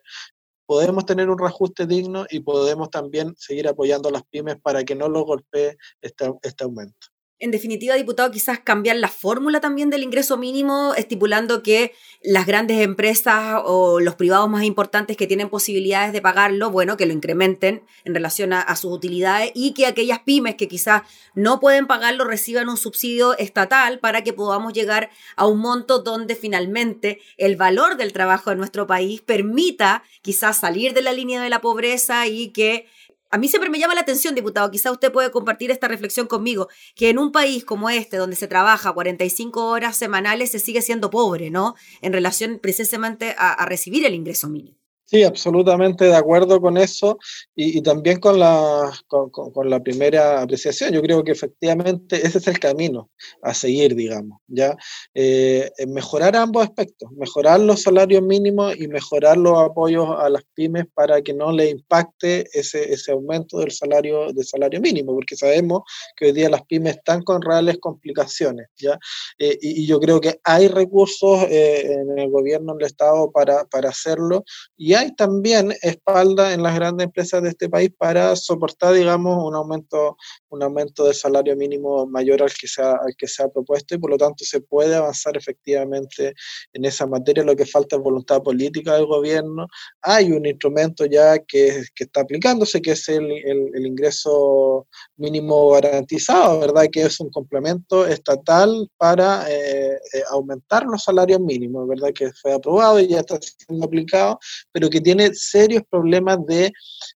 podemos 0.65 1.05
tener 1.05 1.29
un 1.29 1.37
reajuste 1.37 1.85
digno 1.85 2.25
y 2.29 2.39
podemos 2.39 2.89
también 2.89 3.35
seguir 3.37 3.67
apoyando 3.67 4.09
a 4.09 4.13
las 4.13 4.23
pymes 4.23 4.59
para 4.61 4.83
que 4.83 4.95
no 4.95 5.09
lo 5.09 5.23
golpee 5.25 5.77
este, 6.01 6.31
este 6.41 6.63
aumento 6.63 7.12
en 7.43 7.51
definitiva, 7.51 7.95
diputado, 7.95 8.31
quizás 8.31 8.59
cambiar 8.59 8.95
la 8.95 9.09
fórmula 9.09 9.59
también 9.59 9.89
del 9.89 10.01
ingreso 10.01 10.37
mínimo, 10.37 10.93
estipulando 10.95 11.61
que 11.61 11.93
las 12.21 12.45
grandes 12.45 12.79
empresas 12.79 13.61
o 13.65 13.99
los 13.99 14.15
privados 14.15 14.49
más 14.49 14.63
importantes 14.63 15.17
que 15.17 15.27
tienen 15.27 15.49
posibilidades 15.49 16.13
de 16.13 16.21
pagarlo, 16.21 16.71
bueno, 16.71 16.95
que 16.95 17.05
lo 17.05 17.11
incrementen 17.11 17.83
en 18.05 18.15
relación 18.15 18.53
a, 18.53 18.73
sus 18.77 18.93
utilidades 18.93 19.51
y 19.53 19.73
que 19.73 19.87
aquellas 19.87 20.19
pymes 20.19 20.55
que 20.55 20.69
quizás 20.69 21.01
no 21.35 21.59
pueden 21.59 21.85
pagarlo 21.85 22.23
reciban 22.23 22.69
un 22.69 22.77
subsidio 22.77 23.37
estatal 23.37 23.99
para 23.99 24.23
que 24.23 24.31
podamos 24.31 24.71
llegar 24.71 25.09
a 25.35 25.45
un 25.45 25.59
monto 25.59 25.99
donde 25.99 26.35
finalmente 26.35 27.19
el 27.37 27.57
valor 27.57 27.97
del 27.97 28.13
trabajo 28.13 28.51
en 28.51 28.57
nuestro 28.57 28.87
país 28.87 29.19
permita 29.19 30.03
quizás 30.21 30.57
salir 30.57 30.93
de 30.93 31.01
la 31.01 31.11
línea 31.11 31.41
de 31.41 31.49
la 31.49 31.59
pobreza 31.59 32.25
y 32.25 32.51
que 32.51 32.87
a 33.33 33.39
mí 33.39 33.47
siempre 33.47 33.71
me 33.71 33.79
llama 33.79 33.95
la 33.95 34.01
atención, 34.01 34.35
diputado, 34.35 34.69
quizá 34.69 34.91
usted 34.91 35.11
puede 35.11 35.31
compartir 35.31 35.71
esta 35.71 35.87
reflexión 35.87 36.27
conmigo, 36.27 36.67
que 36.95 37.09
en 37.09 37.17
un 37.17 37.31
país 37.31 37.65
como 37.65 37.89
este, 37.89 38.17
donde 38.17 38.35
se 38.35 38.47
trabaja 38.47 38.93
45 38.93 39.69
horas 39.69 39.97
semanales, 39.97 40.51
se 40.51 40.59
sigue 40.59 40.83
siendo 40.83 41.09
pobre, 41.09 41.49
¿no? 41.49 41.73
En 42.01 42.13
relación 42.13 42.59
precisamente 42.61 43.33
a, 43.39 43.65
recibir 43.65 44.05
el 44.05 44.13
ingreso 44.13 44.49
mínimo. 44.49 44.82
Sí, 45.13 45.21
absolutamente 45.21 46.05
de 46.05 46.15
acuerdo 46.15 46.59
con 46.59 46.75
eso 46.75 47.19
y, 47.55 47.83
también 47.83 48.19
con 48.19 48.39
la, 48.39 48.91
con, 49.07 49.69
la 49.69 49.79
primera 49.79 50.41
apreciación. 50.41 50.91
Yo 50.91 51.03
creo 51.03 51.23
que 51.23 51.33
efectivamente 51.33 52.15
ese 52.25 52.39
es 52.39 52.47
el 52.47 52.57
camino 52.57 53.11
a 53.43 53.53
seguir, 53.53 53.93
digamos, 53.93 54.39
¿ya? 54.47 54.75
Eh, 55.13 55.69
mejorar 55.87 56.35
ambos 56.35 56.63
aspectos, 56.63 57.11
mejorar 57.11 57.59
los 57.59 57.83
salarios 57.83 58.23
mínimos 58.23 58.75
y 58.75 58.87
mejorar 58.87 59.37
los 59.37 59.55
apoyos 59.59 60.07
a 60.17 60.29
las 60.31 60.41
pymes 60.55 60.85
para 60.95 61.21
que 61.21 61.31
no 61.31 61.51
le 61.51 61.69
impacte 61.69 62.47
ese, 62.51 62.91
ese 62.91 63.11
aumento 63.11 63.59
del 63.59 63.69
salario, 63.69 64.33
del 64.33 64.45
salario 64.45 64.81
mínimo, 64.81 65.13
porque 65.13 65.35
sabemos 65.35 65.83
que 66.17 66.25
hoy 66.25 66.31
día 66.31 66.49
las 66.49 66.65
pymes 66.65 66.97
están 66.97 67.21
con 67.21 67.43
reales 67.43 67.77
complicaciones, 67.79 68.65
¿ya? 68.77 68.97
Eh, 69.37 69.59
y, 69.61 69.85
yo 69.85 69.99
creo 69.99 70.19
que 70.19 70.39
hay 70.43 70.69
recursos 70.69 71.43
eh, 71.51 71.99
en 72.01 72.17
el 72.17 72.31
gobierno, 72.31 72.73
en 72.73 72.79
el 72.79 72.87
Estado 72.87 73.31
para, 73.31 73.65
para 73.65 73.89
hacerlo 73.89 74.43
y 74.75 74.95
hay 74.95 75.02
hay 75.03 75.15
también 75.15 75.73
espalda 75.81 76.53
en 76.53 76.63
las 76.63 76.75
grandes 76.75 77.05
empresas 77.05 77.43
de 77.43 77.49
este 77.49 77.69
país 77.69 77.91
para 77.97 78.35
soportar, 78.35 78.93
digamos, 78.93 79.43
un 79.43 79.55
aumento, 79.55 80.17
un 80.49 80.63
aumento 80.63 81.05
del 81.05 81.13
salario 81.13 81.55
mínimo 81.55 82.05
mayor 82.05 82.41
al 82.41 82.53
que, 82.53 82.67
se 82.67 82.81
ha, 82.81 82.91
al 82.91 83.15
que 83.17 83.27
se 83.27 83.43
ha 83.43 83.49
propuesto 83.49 83.95
y 83.95 83.97
por 83.97 84.09
lo 84.09 84.17
tanto 84.17 84.45
se 84.45 84.61
puede 84.61 84.95
avanzar 84.95 85.35
efectivamente 85.37 86.33
en 86.73 86.85
esa 86.85 87.05
materia. 87.05 87.43
Lo 87.43 87.55
que 87.55 87.65
falta 87.65 87.95
es 87.95 88.01
voluntad 88.01 88.41
política 88.41 88.95
del 88.95 89.05
gobierno. 89.05 89.67
Hay 90.01 90.31
un 90.31 90.45
instrumento 90.45 91.05
ya 91.05 91.39
que, 91.39 91.83
que 91.95 92.05
está 92.05 92.21
aplicándose, 92.21 92.81
que 92.81 92.91
es 92.91 93.09
el, 93.09 93.29
el, 93.31 93.85
ingreso 93.85 94.87
mínimo 95.17 95.71
garantizado, 95.71 96.59
¿verdad? 96.59 96.85
Que 96.91 97.03
es 97.03 97.19
un 97.19 97.29
complemento 97.29 98.07
estatal 98.07 98.89
para 98.97 99.45
eh, 99.51 99.99
eh, 100.13 100.23
aumentar 100.31 100.85
los 100.85 101.03
salarios 101.03 101.41
mínimos, 101.41 101.87
¿verdad? 101.87 102.11
Que 102.13 102.31
fue 102.31 102.53
aprobado 102.53 102.99
y 102.99 103.07
ya 103.07 103.19
está 103.19 103.37
siendo 103.41 103.85
aplicado, 103.85 104.39
pero 104.71 104.82
que 104.89 105.01
tiene 105.01 105.33
serios 105.33 105.83
problemas 105.89 106.39
de, 106.45 106.71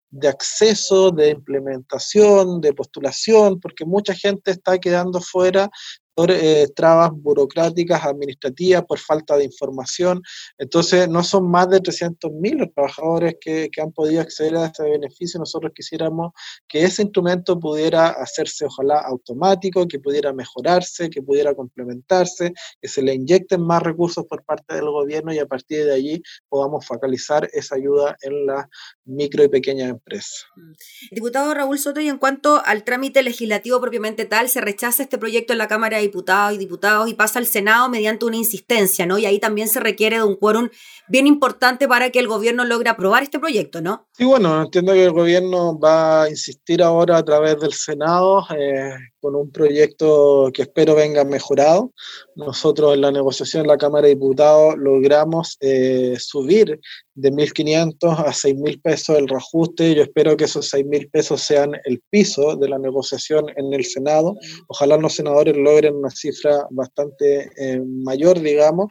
de 0.10 0.28
acceso, 0.28 1.12
de 1.12 1.32
implementación, 1.32 2.62
de 2.62 2.74
postulación, 2.74 3.60
porque 3.60 3.86
mucha 3.86 4.14
gente 4.14 4.52
está 4.52 4.78
quedando 4.78 5.22
fuera 5.22 5.70
por 6.18 6.32
eh, 6.32 6.68
trabas 6.76 7.12
burocráticas, 7.14 8.04
administrativas, 8.04 8.84
por 8.86 8.98
falta 8.98 9.38
de 9.38 9.44
información. 9.44 10.24
Entonces, 10.58 11.08
no 11.08 11.24
son 11.24 11.48
más 11.48 11.70
de 11.70 11.80
300.000 11.80 12.58
los 12.58 12.74
trabajadores 12.74 13.36
que, 13.40 13.70
que, 13.72 13.82
han 13.82 13.92
podido 13.92 14.22
acceder 14.22 14.56
a 14.56 14.66
este 14.66 14.82
beneficio. 14.82 15.40
Nosotros 15.40 15.72
quisiéramos 15.76 16.32
que 16.68 16.84
ese 16.84 17.04
instrumento 17.04 17.60
pudiera 17.60 18.08
hacerse, 18.08 18.66
ojalá, 18.66 18.98
automático, 19.02 19.88
que 19.88 20.00
pudiera 20.00 20.34
mejorarse, 20.34 21.12
que 21.12 21.22
pudiera 21.22 21.54
complementarse, 21.54 22.52
que 22.82 22.88
se 22.88 23.04
le 23.04 23.14
inyecten 23.14 23.62
más 23.62 23.84
recursos 23.84 24.26
por 24.26 24.44
parte 24.44 24.74
del 24.74 24.90
gobierno 24.90 25.32
y 25.32 25.38
a 25.38 25.46
partir 25.46 25.86
de 25.86 25.94
allí 25.94 26.24
podamos 26.50 26.84
focalizar 26.84 27.48
esa 27.54 27.76
ayuda 27.76 28.18
en 28.24 28.48
las 28.48 28.66
micro 29.08 29.44
y 29.44 29.48
pequeñas 29.48 29.90
empresas. 29.90 30.46
Mm. 30.56 30.72
Diputado 31.12 31.54
Raúl 31.54 31.80
Soto, 31.80 32.00
y 32.02 32.10
en 32.10 32.18
cuanto 32.18 32.62
al 32.66 32.84
trámite 32.84 33.24
legislativo 33.24 33.82
propiamente 33.82 34.26
tal, 34.26 34.50
se 34.50 34.62
rechaza 34.62 35.04
este 35.04 35.18
proyecto 35.18 35.54
en 35.54 35.60
la 35.60 35.68
Cámara 35.68 35.98
de 35.98 36.04
diputados 36.04 36.54
y 36.54 36.58
diputados 36.58 37.10
y 37.10 37.14
pasa 37.14 37.40
al 37.40 37.46
Senado 37.46 37.90
mediante 37.90 38.26
una 38.26 38.38
insistencia, 38.38 39.06
¿no? 39.06 39.18
Y 39.18 39.26
ahí 39.26 39.40
también 39.40 39.68
se 39.68 39.80
requiere 39.80 40.18
de 40.18 40.24
un 40.24 40.36
quórum 40.36 40.70
bien 41.08 41.26
importante 41.26 41.88
para 41.88 42.10
que 42.10 42.20
el 42.20 42.28
gobierno 42.28 42.66
logre 42.66 42.90
aprobar 42.90 43.24
este 43.24 43.40
proyecto, 43.40 43.82
¿no? 43.82 44.08
Sí, 44.14 44.26
bueno, 44.26 44.62
entiendo 44.62 44.94
que 44.94 45.06
el 45.06 45.12
gobierno 45.12 45.80
va 45.80 46.24
a 46.24 46.30
insistir 46.30 46.84
ahora 46.84 47.18
a 47.18 47.24
través 47.24 47.60
del 47.60 47.74
Senado 47.74 48.46
eh, 48.58 48.92
con 49.22 49.36
un 49.36 49.52
proyecto 49.52 50.50
que 50.54 50.64
espero 50.64 50.96
venga 50.96 51.24
mejorado. 51.24 51.92
Nosotros 52.36 52.94
en 52.94 53.02
la 53.02 53.12
negociación 53.12 53.62
en 53.62 53.68
la 53.68 53.78
Cámara 53.78 54.08
de 54.08 54.16
Diputados 54.16 54.76
logramos 54.78 55.58
eh, 55.62 56.16
subir 56.20 56.80
de 57.16 57.32
1.500 57.32 58.20
a 58.20 58.32
6.000 58.32 58.82
pesos 58.82 59.18
el 59.18 59.28
reajuste. 59.28 59.96
Yo 59.96 60.04
espero 60.04 60.38
que 60.38 60.46
esos 60.46 60.72
6.000 60.74 61.10
pesos 61.12 61.42
sean 61.42 61.72
el 61.86 62.02
piso 62.10 62.56
de 62.56 62.70
la 62.70 62.78
negociación 62.78 63.46
en 63.56 63.74
el 63.74 63.86
Senado. 63.86 64.36
Ojalá 64.68 64.98
los 64.98 65.14
senadores 65.14 65.56
logren 65.58 65.96
una 65.96 66.10
cifra 66.10 66.68
bastante 66.70 67.50
eh, 67.58 67.82
mayor, 67.86 68.40
digamos, 68.40 68.88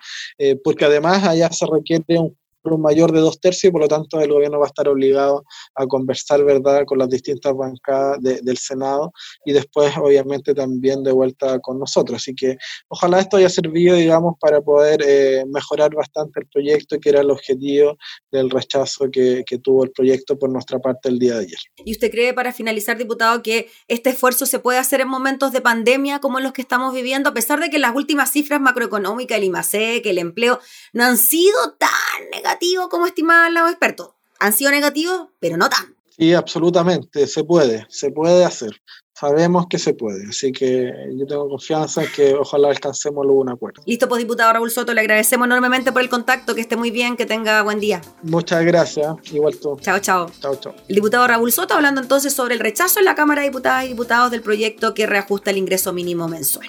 porque 0.62 0.84
además 0.84 1.24
allá 1.24 1.50
se 1.50 1.66
requiere 1.66 2.18
un 2.18 2.36
mayor 2.78 3.12
de 3.12 3.20
dos 3.20 3.40
tercios 3.40 3.70
y 3.70 3.72
por 3.72 3.80
lo 3.80 3.88
tanto 3.88 4.20
el 4.20 4.32
gobierno 4.32 4.58
va 4.58 4.66
a 4.66 4.68
estar 4.68 4.88
obligado 4.88 5.44
a 5.74 5.86
conversar, 5.86 6.44
¿verdad?, 6.44 6.84
con 6.86 6.98
las 6.98 7.08
distintas 7.08 7.54
bancadas 7.54 8.20
del 8.20 8.58
Senado 8.58 9.12
y 9.44 9.52
después, 9.52 9.96
obviamente, 9.96 10.54
también 10.54 11.02
de 11.02 11.12
vuelta 11.12 11.58
con 11.60 11.78
nosotros. 11.78 12.16
Así 12.16 12.34
que 12.34 12.56
ojalá 12.88 13.20
esto 13.20 13.36
haya 13.36 13.48
servido, 13.48 13.96
digamos, 13.96 14.34
para 14.40 14.60
poder 14.60 15.02
eh, 15.06 15.44
mejorar 15.48 15.94
bastante 15.94 16.40
el 16.40 16.46
proyecto, 16.46 16.98
que 17.00 17.10
era 17.10 17.20
el 17.20 17.30
objetivo 17.30 17.96
del 18.30 18.50
rechazo 18.50 19.06
que, 19.10 19.44
que 19.46 19.58
tuvo 19.58 19.84
el 19.84 19.92
proyecto 19.92 20.38
por 20.38 20.50
nuestra 20.50 20.78
parte 20.78 21.08
el 21.08 21.18
día 21.18 21.34
de 21.34 21.44
ayer. 21.44 21.58
¿Y 21.84 21.92
usted 21.92 22.10
cree, 22.10 22.34
para 22.34 22.52
finalizar, 22.52 22.98
diputado, 22.98 23.42
que 23.42 23.70
este 23.88 24.10
esfuerzo 24.10 24.46
se 24.46 24.58
puede 24.58 24.78
hacer 24.78 25.00
en 25.00 25.08
momentos 25.08 25.52
de 25.52 25.60
pandemia 25.60 26.20
como 26.20 26.40
los 26.40 26.52
que 26.52 26.62
estamos 26.62 26.94
viviendo, 26.94 27.30
a 27.30 27.34
pesar 27.34 27.60
de 27.60 27.70
que 27.70 27.78
las 27.78 27.94
últimas 27.94 28.30
cifras 28.30 28.60
macroeconómicas, 28.60 29.38
el 29.38 29.44
IMASEC, 29.44 30.06
el 30.06 30.18
empleo, 30.18 30.60
no 30.92 31.04
han 31.04 31.18
sido 31.18 31.56
tan 31.78 32.42
negativos 32.56 32.88
como 32.88 33.06
estimaban 33.06 33.54
los 33.54 33.70
expertos? 33.70 34.10
Han 34.38 34.52
sido 34.52 34.70
negativos, 34.70 35.28
pero 35.40 35.56
no 35.56 35.68
tan. 35.68 35.94
Sí, 36.18 36.32
absolutamente, 36.32 37.26
se 37.26 37.44
puede, 37.44 37.86
se 37.90 38.10
puede 38.10 38.44
hacer. 38.44 38.70
Sabemos 39.12 39.66
que 39.68 39.78
se 39.78 39.94
puede, 39.94 40.28
así 40.28 40.52
que 40.52 40.90
yo 41.18 41.26
tengo 41.26 41.48
confianza 41.48 42.02
en 42.02 42.12
que 42.12 42.34
ojalá 42.34 42.68
alcancemos 42.68 43.24
un 43.26 43.48
acuerdo. 43.48 43.82
Listo, 43.86 44.08
pues 44.08 44.18
diputado 44.18 44.52
Raúl 44.52 44.70
Soto, 44.70 44.92
le 44.92 45.00
agradecemos 45.00 45.46
enormemente 45.46 45.90
por 45.90 46.02
el 46.02 46.10
contacto, 46.10 46.54
que 46.54 46.60
esté 46.60 46.76
muy 46.76 46.90
bien, 46.90 47.16
que 47.16 47.24
tenga 47.24 47.62
buen 47.62 47.80
día. 47.80 48.02
Muchas 48.22 48.64
gracias, 48.64 49.08
igual 49.32 49.56
tú. 49.56 49.78
Chao, 49.80 49.98
chao. 50.00 50.30
Chao, 50.40 50.56
chao. 50.56 50.74
El 50.88 50.96
diputado 50.96 51.26
Raúl 51.26 51.50
Soto 51.50 51.74
hablando 51.74 52.00
entonces 52.02 52.34
sobre 52.34 52.54
el 52.54 52.60
rechazo 52.60 52.98
en 52.98 53.06
la 53.06 53.14
Cámara 53.14 53.42
de 53.42 53.48
Diputadas 53.48 53.86
y 53.86 53.88
Diputados 53.88 54.30
del 54.30 54.42
proyecto 54.42 54.92
que 54.92 55.06
reajusta 55.06 55.50
el 55.50 55.58
ingreso 55.58 55.94
mínimo 55.94 56.28
mensual. 56.28 56.68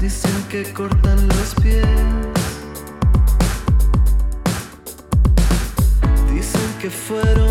Dicen 0.00 0.42
que 0.48 0.62
cortan 0.72 1.28
los 1.28 1.54
pies. 1.62 1.84
Dicen 6.32 6.74
que 6.80 6.88
fueron. 6.88 7.49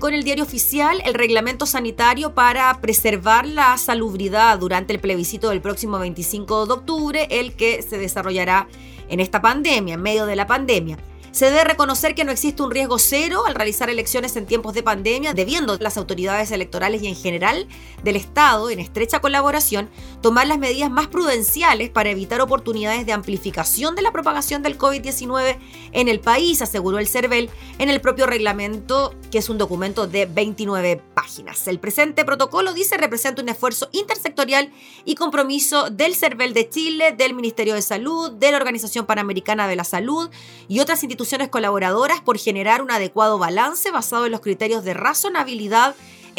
Publicó 0.00 0.08
en 0.08 0.14
el 0.14 0.24
diario 0.24 0.44
oficial 0.44 1.02
el 1.04 1.12
reglamento 1.12 1.66
sanitario 1.66 2.32
para 2.32 2.80
preservar 2.80 3.46
la 3.46 3.76
salubridad 3.76 4.58
durante 4.58 4.94
el 4.94 4.98
plebiscito 4.98 5.50
del 5.50 5.60
próximo 5.60 5.98
25 5.98 6.64
de 6.64 6.72
octubre, 6.72 7.28
el 7.28 7.52
que 7.52 7.82
se 7.82 7.98
desarrollará 7.98 8.66
en 9.10 9.20
esta 9.20 9.42
pandemia, 9.42 9.94
en 9.94 10.00
medio 10.00 10.24
de 10.24 10.36
la 10.36 10.46
pandemia. 10.46 10.96
Se 11.32 11.46
debe 11.46 11.62
reconocer 11.62 12.16
que 12.16 12.24
no 12.24 12.32
existe 12.32 12.60
un 12.60 12.72
riesgo 12.72 12.98
cero 12.98 13.44
al 13.46 13.54
realizar 13.54 13.88
elecciones 13.88 14.34
en 14.34 14.46
tiempos 14.46 14.74
de 14.74 14.82
pandemia, 14.82 15.32
debiendo 15.32 15.76
las 15.78 15.96
autoridades 15.96 16.50
electorales 16.50 17.02
y 17.02 17.06
en 17.06 17.14
general 17.14 17.68
del 18.02 18.16
Estado, 18.16 18.68
en 18.68 18.80
estrecha 18.80 19.20
colaboración, 19.20 19.88
tomar 20.22 20.48
las 20.48 20.58
medidas 20.58 20.90
más 20.90 21.06
prudenciales 21.06 21.88
para 21.88 22.10
evitar 22.10 22.40
oportunidades 22.40 23.06
de 23.06 23.12
amplificación 23.12 23.94
de 23.94 24.02
la 24.02 24.10
propagación 24.10 24.64
del 24.64 24.76
COVID-19 24.76 25.56
en 25.92 26.08
el 26.08 26.18
país, 26.18 26.62
aseguró 26.62 26.98
el 26.98 27.06
CERVEL 27.06 27.48
en 27.78 27.90
el 27.90 28.00
propio 28.00 28.26
reglamento, 28.26 29.14
que 29.30 29.38
es 29.38 29.48
un 29.48 29.58
documento 29.58 30.08
de 30.08 30.26
29 30.26 31.00
páginas. 31.14 31.68
El 31.68 31.78
presente 31.78 32.24
protocolo, 32.24 32.74
dice, 32.74 32.96
representa 32.96 33.40
un 33.40 33.48
esfuerzo 33.48 33.88
intersectorial 33.92 34.72
y 35.04 35.14
compromiso 35.14 35.90
del 35.90 36.16
CERVEL 36.16 36.54
de 36.54 36.68
Chile, 36.68 37.14
del 37.16 37.34
Ministerio 37.34 37.74
de 37.74 37.82
Salud, 37.82 38.32
de 38.32 38.50
la 38.50 38.56
Organización 38.56 39.06
Panamericana 39.06 39.68
de 39.68 39.76
la 39.76 39.84
Salud 39.84 40.28
y 40.66 40.80
otras 40.80 41.04
instituciones 41.04 41.19
instituciones 41.20 41.50
colaboradoras 41.50 42.22
por 42.22 42.38
generar 42.38 42.80
un 42.80 42.90
adecuado 42.90 43.36
balance 43.36 43.90
basado 43.90 44.24
en 44.24 44.32
los 44.32 44.40
criterios 44.40 44.84
de 44.84 44.94
razonabilidad 44.94 45.94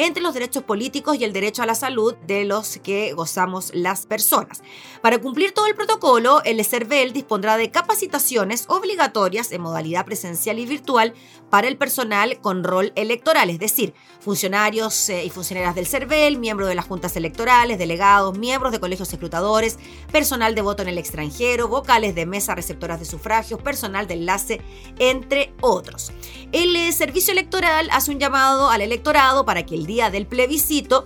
entre 0.06 0.24
los 0.24 0.34
derechos 0.34 0.64
políticos 0.64 1.18
y 1.18 1.24
el 1.24 1.34
derecho 1.34 1.62
a 1.62 1.66
la 1.66 1.76
salud 1.76 2.16
de 2.26 2.44
los 2.46 2.78
que 2.78 3.14
gozamos 3.14 3.72
las 3.74 4.06
personas. 4.06 4.62
Para 5.02 5.20
cumplir 5.20 5.52
todo 5.54 5.68
el 5.68 5.76
protocolo, 5.76 6.42
el 6.44 6.64
CERVEL 6.66 7.14
dispondrá 7.14 7.58
de 7.58 7.70
capacitaciones 7.70 8.66
obligatorias 8.68 9.52
en 9.52 9.62
modalidad 9.62 10.06
presencial 10.06 10.60
y 10.60 10.66
virtual 10.66 11.14
para 11.50 11.68
el 11.68 11.78
personal 11.78 12.40
con 12.42 12.64
rol 12.64 12.94
electoral, 12.96 13.50
es 13.50 13.60
decir, 13.60 13.94
funcionarios 14.20 15.10
eh, 15.10 15.26
y 15.26 15.30
funcionarias 15.30 15.76
del 15.76 15.86
CERVEL, 15.86 16.38
miembros 16.38 16.70
de 16.70 16.76
las 16.76 16.86
juntas 16.86 17.16
electorales, 17.16 17.78
delegados, 17.78 18.38
miembros 18.38 18.72
de 18.72 18.80
colegios 18.80 19.12
escrutadores, 19.12 19.78
personal 20.12 20.56
de 20.56 20.62
voto 20.62 20.82
en 20.82 20.90
el 20.90 20.98
extranjero, 20.98 21.68
vocales 21.68 22.16
de 22.16 22.26
mesa 22.26 22.56
receptoras 22.56 23.00
de 23.00 23.06
sufragios, 23.06 23.62
personal 23.62 24.08
de 24.08 24.14
enlace, 24.16 24.62
entre 25.00 25.54
otros. 25.62 26.12
El 26.52 26.76
eh, 26.76 26.92
servicio 26.92 27.34
electoral 27.34 27.90
hace 27.92 28.12
un 28.12 28.20
llamado 28.20 28.70
al 28.70 28.82
electorado 28.82 29.46
para 29.46 29.66
que 29.66 29.76
el 29.76 29.86
día 29.91 30.10
del 30.10 30.25
plebiscito 30.25 31.06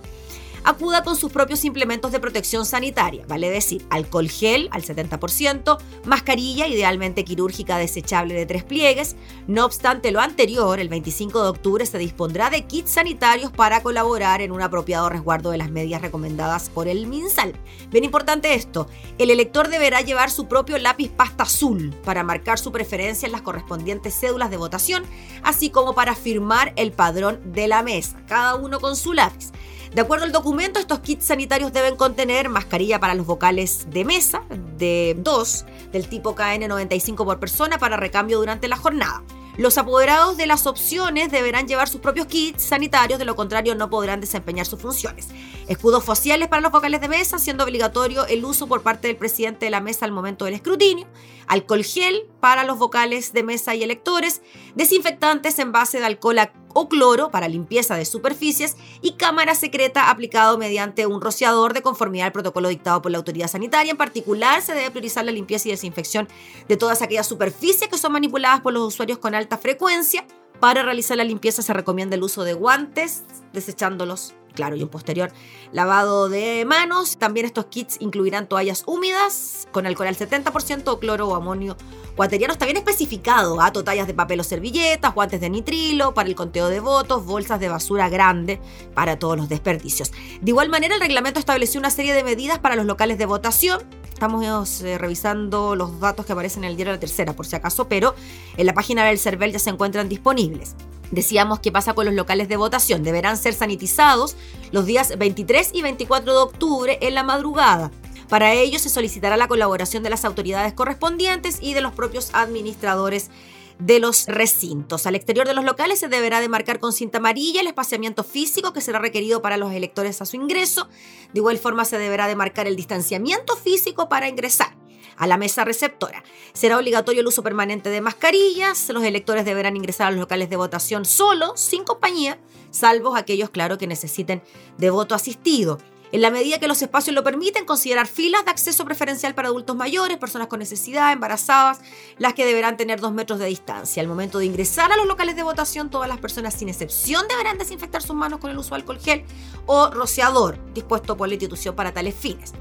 acuda 0.66 1.04
con 1.04 1.14
sus 1.14 1.30
propios 1.30 1.64
implementos 1.64 2.10
de 2.10 2.18
protección 2.18 2.66
sanitaria, 2.66 3.24
vale 3.28 3.48
decir, 3.48 3.86
alcohol 3.88 4.28
gel 4.28 4.68
al 4.72 4.82
70%, 4.82 5.78
mascarilla 6.04 6.66
idealmente 6.66 7.24
quirúrgica 7.24 7.78
desechable 7.78 8.34
de 8.34 8.46
tres 8.46 8.64
pliegues. 8.64 9.14
No 9.46 9.64
obstante 9.64 10.10
lo 10.10 10.20
anterior, 10.20 10.80
el 10.80 10.88
25 10.88 11.40
de 11.40 11.48
octubre 11.50 11.86
se 11.86 11.98
dispondrá 11.98 12.50
de 12.50 12.66
kits 12.66 12.90
sanitarios 12.90 13.52
para 13.52 13.80
colaborar 13.80 14.42
en 14.42 14.50
un 14.50 14.60
apropiado 14.60 15.08
resguardo 15.08 15.52
de 15.52 15.58
las 15.58 15.70
medidas 15.70 16.02
recomendadas 16.02 16.68
por 16.68 16.88
el 16.88 17.06
MinSal. 17.06 17.54
Bien 17.90 18.02
importante 18.02 18.54
esto, 18.54 18.88
el 19.18 19.30
elector 19.30 19.68
deberá 19.68 20.00
llevar 20.00 20.32
su 20.32 20.48
propio 20.48 20.78
lápiz 20.78 21.10
pasta 21.10 21.44
azul 21.44 21.94
para 22.04 22.24
marcar 22.24 22.58
su 22.58 22.72
preferencia 22.72 23.26
en 23.26 23.32
las 23.32 23.42
correspondientes 23.42 24.18
cédulas 24.18 24.50
de 24.50 24.56
votación, 24.56 25.04
así 25.44 25.70
como 25.70 25.94
para 25.94 26.16
firmar 26.16 26.72
el 26.74 26.90
padrón 26.90 27.52
de 27.52 27.68
la 27.68 27.84
mesa, 27.84 28.20
cada 28.26 28.56
uno 28.56 28.80
con 28.80 28.96
su 28.96 29.12
lápiz. 29.12 29.52
De 29.94 30.00
acuerdo 30.00 30.24
al 30.24 30.32
documento, 30.32 30.78
estos 30.78 31.00
kits 31.00 31.24
sanitarios 31.24 31.72
deben 31.72 31.96
contener 31.96 32.48
mascarilla 32.48 33.00
para 33.00 33.14
los 33.14 33.26
vocales 33.26 33.86
de 33.90 34.04
mesa 34.04 34.42
de 34.76 35.16
2 35.18 35.64
del 35.92 36.08
tipo 36.08 36.34
KN95 36.34 37.24
por 37.24 37.38
persona 37.38 37.78
para 37.78 37.96
recambio 37.96 38.38
durante 38.38 38.68
la 38.68 38.76
jornada. 38.76 39.22
Los 39.56 39.78
apoderados 39.78 40.36
de 40.36 40.46
las 40.46 40.66
opciones 40.66 41.30
deberán 41.30 41.66
llevar 41.66 41.88
sus 41.88 42.02
propios 42.02 42.26
kits 42.26 42.62
sanitarios, 42.62 43.18
de 43.18 43.24
lo 43.24 43.36
contrario 43.36 43.74
no 43.74 43.88
podrán 43.88 44.20
desempeñar 44.20 44.66
sus 44.66 44.78
funciones. 44.78 45.28
Escudos 45.66 46.04
faciales 46.04 46.48
para 46.48 46.60
los 46.60 46.72
vocales 46.72 47.00
de 47.00 47.08
mesa, 47.08 47.38
siendo 47.38 47.64
obligatorio 47.64 48.26
el 48.26 48.44
uso 48.44 48.66
por 48.66 48.82
parte 48.82 49.08
del 49.08 49.16
presidente 49.16 49.64
de 49.64 49.70
la 49.70 49.80
mesa 49.80 50.04
al 50.04 50.12
momento 50.12 50.44
del 50.44 50.54
escrutinio. 50.54 51.06
Alcohol 51.46 51.84
gel 51.84 52.26
para 52.40 52.64
los 52.64 52.78
vocales 52.78 53.32
de 53.32 53.42
mesa 53.42 53.74
y 53.74 53.82
electores. 53.82 54.42
Desinfectantes 54.74 55.58
en 55.58 55.72
base 55.72 55.98
de 55.98 56.06
alcohol 56.06 56.38
o 56.74 56.88
cloro 56.88 57.30
para 57.30 57.48
limpieza 57.48 57.96
de 57.96 58.04
superficies 58.04 58.76
y 59.00 59.12
cámara 59.12 59.54
secreta 59.54 60.10
aplicado 60.10 60.58
mediante 60.58 61.06
un 61.06 61.22
rociador 61.22 61.72
de 61.72 61.80
conformidad 61.80 62.26
al 62.26 62.32
protocolo 62.32 62.68
dictado 62.68 63.00
por 63.00 63.10
la 63.10 63.18
autoridad 63.18 63.48
sanitaria. 63.48 63.92
En 63.92 63.96
particular, 63.96 64.60
se 64.60 64.74
debe 64.74 64.90
priorizar 64.90 65.24
la 65.24 65.32
limpieza 65.32 65.68
y 65.68 65.70
desinfección 65.70 66.28
de 66.68 66.76
todas 66.76 67.00
aquellas 67.00 67.26
superficies 67.26 67.88
que 67.88 67.96
son 67.96 68.12
manipuladas 68.12 68.60
por 68.60 68.74
los 68.74 68.82
usuarios 68.82 69.18
con 69.18 69.34
alta 69.34 69.56
frecuencia. 69.56 70.26
Para 70.60 70.82
realizar 70.82 71.16
la 71.16 71.24
limpieza 71.24 71.62
se 71.62 71.72
recomienda 71.72 72.16
el 72.16 72.22
uso 72.22 72.44
de 72.44 72.52
guantes, 72.54 73.24
desechándolos 73.52 74.34
claro, 74.56 74.74
y 74.74 74.82
un 74.82 74.88
posterior 74.88 75.30
lavado 75.70 76.28
de 76.28 76.64
manos. 76.64 77.16
También 77.18 77.46
estos 77.46 77.66
kits 77.66 77.98
incluirán 78.00 78.48
toallas 78.48 78.82
húmedas 78.86 79.68
con 79.70 79.86
alcohol 79.86 80.08
al 80.08 80.16
70% 80.16 80.98
cloro 80.98 81.28
o 81.28 81.36
amonio 81.36 81.76
cuateriano. 82.16 82.52
Está 82.52 82.64
bien 82.64 82.78
especificado, 82.78 83.60
a 83.60 83.66
¿ah? 83.66 83.72
toallas 83.72 84.08
de 84.08 84.14
papel 84.14 84.40
o 84.40 84.44
servilletas, 84.44 85.14
guantes 85.14 85.40
de 85.40 85.50
nitrilo 85.50 86.14
para 86.14 86.28
el 86.28 86.34
conteo 86.34 86.68
de 86.68 86.80
votos, 86.80 87.24
bolsas 87.24 87.60
de 87.60 87.68
basura 87.68 88.08
grande 88.08 88.60
para 88.94 89.18
todos 89.18 89.36
los 89.36 89.48
desperdicios. 89.48 90.10
De 90.40 90.50
igual 90.50 90.68
manera, 90.68 90.94
el 90.94 91.00
reglamento 91.00 91.38
estableció 91.38 91.78
una 91.78 91.90
serie 91.90 92.14
de 92.14 92.24
medidas 92.24 92.58
para 92.58 92.74
los 92.74 92.86
locales 92.86 93.18
de 93.18 93.26
votación. 93.26 93.82
Estamos 94.12 94.80
eh, 94.80 94.96
revisando 94.96 95.76
los 95.76 96.00
datos 96.00 96.24
que 96.24 96.32
aparecen 96.32 96.64
en 96.64 96.70
el 96.70 96.76
diario 96.76 96.94
la 96.94 97.00
tercera, 97.00 97.34
por 97.34 97.46
si 97.46 97.54
acaso, 97.54 97.86
pero 97.86 98.14
en 98.56 98.64
la 98.64 98.72
página 98.72 99.04
del 99.04 99.18
CERVEL 99.18 99.52
ya 99.52 99.58
se 99.58 99.70
encuentran 99.70 100.08
disponibles. 100.08 100.74
Decíamos 101.10 101.60
qué 101.60 101.72
pasa 101.72 101.94
con 101.94 102.06
los 102.06 102.14
locales 102.14 102.48
de 102.48 102.56
votación. 102.56 103.02
Deberán 103.02 103.36
ser 103.36 103.54
sanitizados 103.54 104.36
los 104.72 104.86
días 104.86 105.16
23 105.16 105.70
y 105.72 105.82
24 105.82 106.32
de 106.32 106.38
octubre 106.38 106.98
en 107.00 107.14
la 107.14 107.22
madrugada. 107.22 107.90
Para 108.28 108.52
ello 108.54 108.78
se 108.78 108.88
solicitará 108.88 109.36
la 109.36 109.48
colaboración 109.48 110.02
de 110.02 110.10
las 110.10 110.24
autoridades 110.24 110.72
correspondientes 110.72 111.58
y 111.60 111.74
de 111.74 111.80
los 111.80 111.92
propios 111.92 112.30
administradores 112.32 113.30
de 113.78 114.00
los 114.00 114.26
recintos. 114.26 115.06
Al 115.06 115.14
exterior 115.14 115.46
de 115.46 115.54
los 115.54 115.64
locales 115.64 116.00
se 116.00 116.08
deberá 116.08 116.40
demarcar 116.40 116.80
con 116.80 116.92
cinta 116.92 117.18
amarilla 117.18 117.60
el 117.60 117.66
espaciamiento 117.66 118.24
físico 118.24 118.72
que 118.72 118.80
será 118.80 118.98
requerido 118.98 119.42
para 119.42 119.58
los 119.58 119.72
electores 119.72 120.20
a 120.22 120.26
su 120.26 120.36
ingreso. 120.36 120.88
De 121.32 121.40
igual 121.40 121.58
forma 121.58 121.84
se 121.84 121.98
deberá 121.98 122.26
demarcar 122.26 122.66
el 122.66 122.74
distanciamiento 122.74 123.54
físico 123.56 124.08
para 124.08 124.28
ingresar 124.28 124.74
a 125.16 125.26
la 125.26 125.36
mesa 125.36 125.64
receptora. 125.64 126.22
Será 126.52 126.78
obligatorio 126.78 127.20
el 127.20 127.26
uso 127.26 127.42
permanente 127.42 127.90
de 127.90 128.00
mascarillas. 128.00 128.88
Los 128.90 129.04
electores 129.04 129.44
deberán 129.44 129.76
ingresar 129.76 130.08
a 130.08 130.10
los 130.10 130.20
locales 130.20 130.50
de 130.50 130.56
votación 130.56 131.04
solo, 131.04 131.56
sin 131.56 131.84
compañía, 131.84 132.38
salvo 132.70 133.16
aquellos, 133.16 133.50
claro, 133.50 133.78
que 133.78 133.86
necesiten 133.86 134.42
de 134.78 134.90
voto 134.90 135.14
asistido. 135.14 135.78
En 136.16 136.22
la 136.22 136.30
medida 136.30 136.58
que 136.58 136.66
los 136.66 136.80
espacios 136.80 137.14
lo 137.14 137.22
permiten, 137.22 137.66
considerar 137.66 138.06
filas 138.06 138.42
de 138.46 138.50
acceso 138.50 138.86
preferencial 138.86 139.34
para 139.34 139.48
adultos 139.48 139.76
mayores, 139.76 140.16
personas 140.16 140.48
con 140.48 140.60
necesidad, 140.60 141.12
embarazadas, 141.12 141.80
las 142.16 142.32
que 142.32 142.46
deberán 142.46 142.78
tener 142.78 143.02
dos 143.02 143.12
metros 143.12 143.38
de 143.38 143.44
distancia. 143.44 144.00
Al 144.00 144.08
momento 144.08 144.38
de 144.38 144.46
ingresar 144.46 144.90
a 144.90 144.96
los 144.96 145.04
locales 145.04 145.36
de 145.36 145.42
votación, 145.42 145.90
todas 145.90 146.08
las 146.08 146.16
personas 146.16 146.54
sin 146.54 146.70
excepción 146.70 147.28
deberán 147.28 147.58
desinfectar 147.58 148.00
sus 148.00 148.16
manos 148.16 148.40
con 148.40 148.50
el 148.50 148.56
uso 148.56 148.70
de 148.70 148.76
alcohol 148.76 148.98
gel 148.98 149.24
o 149.66 149.90
rociador 149.90 150.58
dispuesto 150.72 151.18
por 151.18 151.28
la 151.28 151.34
institución 151.34 151.76
para 151.76 151.92
tales 151.92 152.14
fines. 152.14 152.54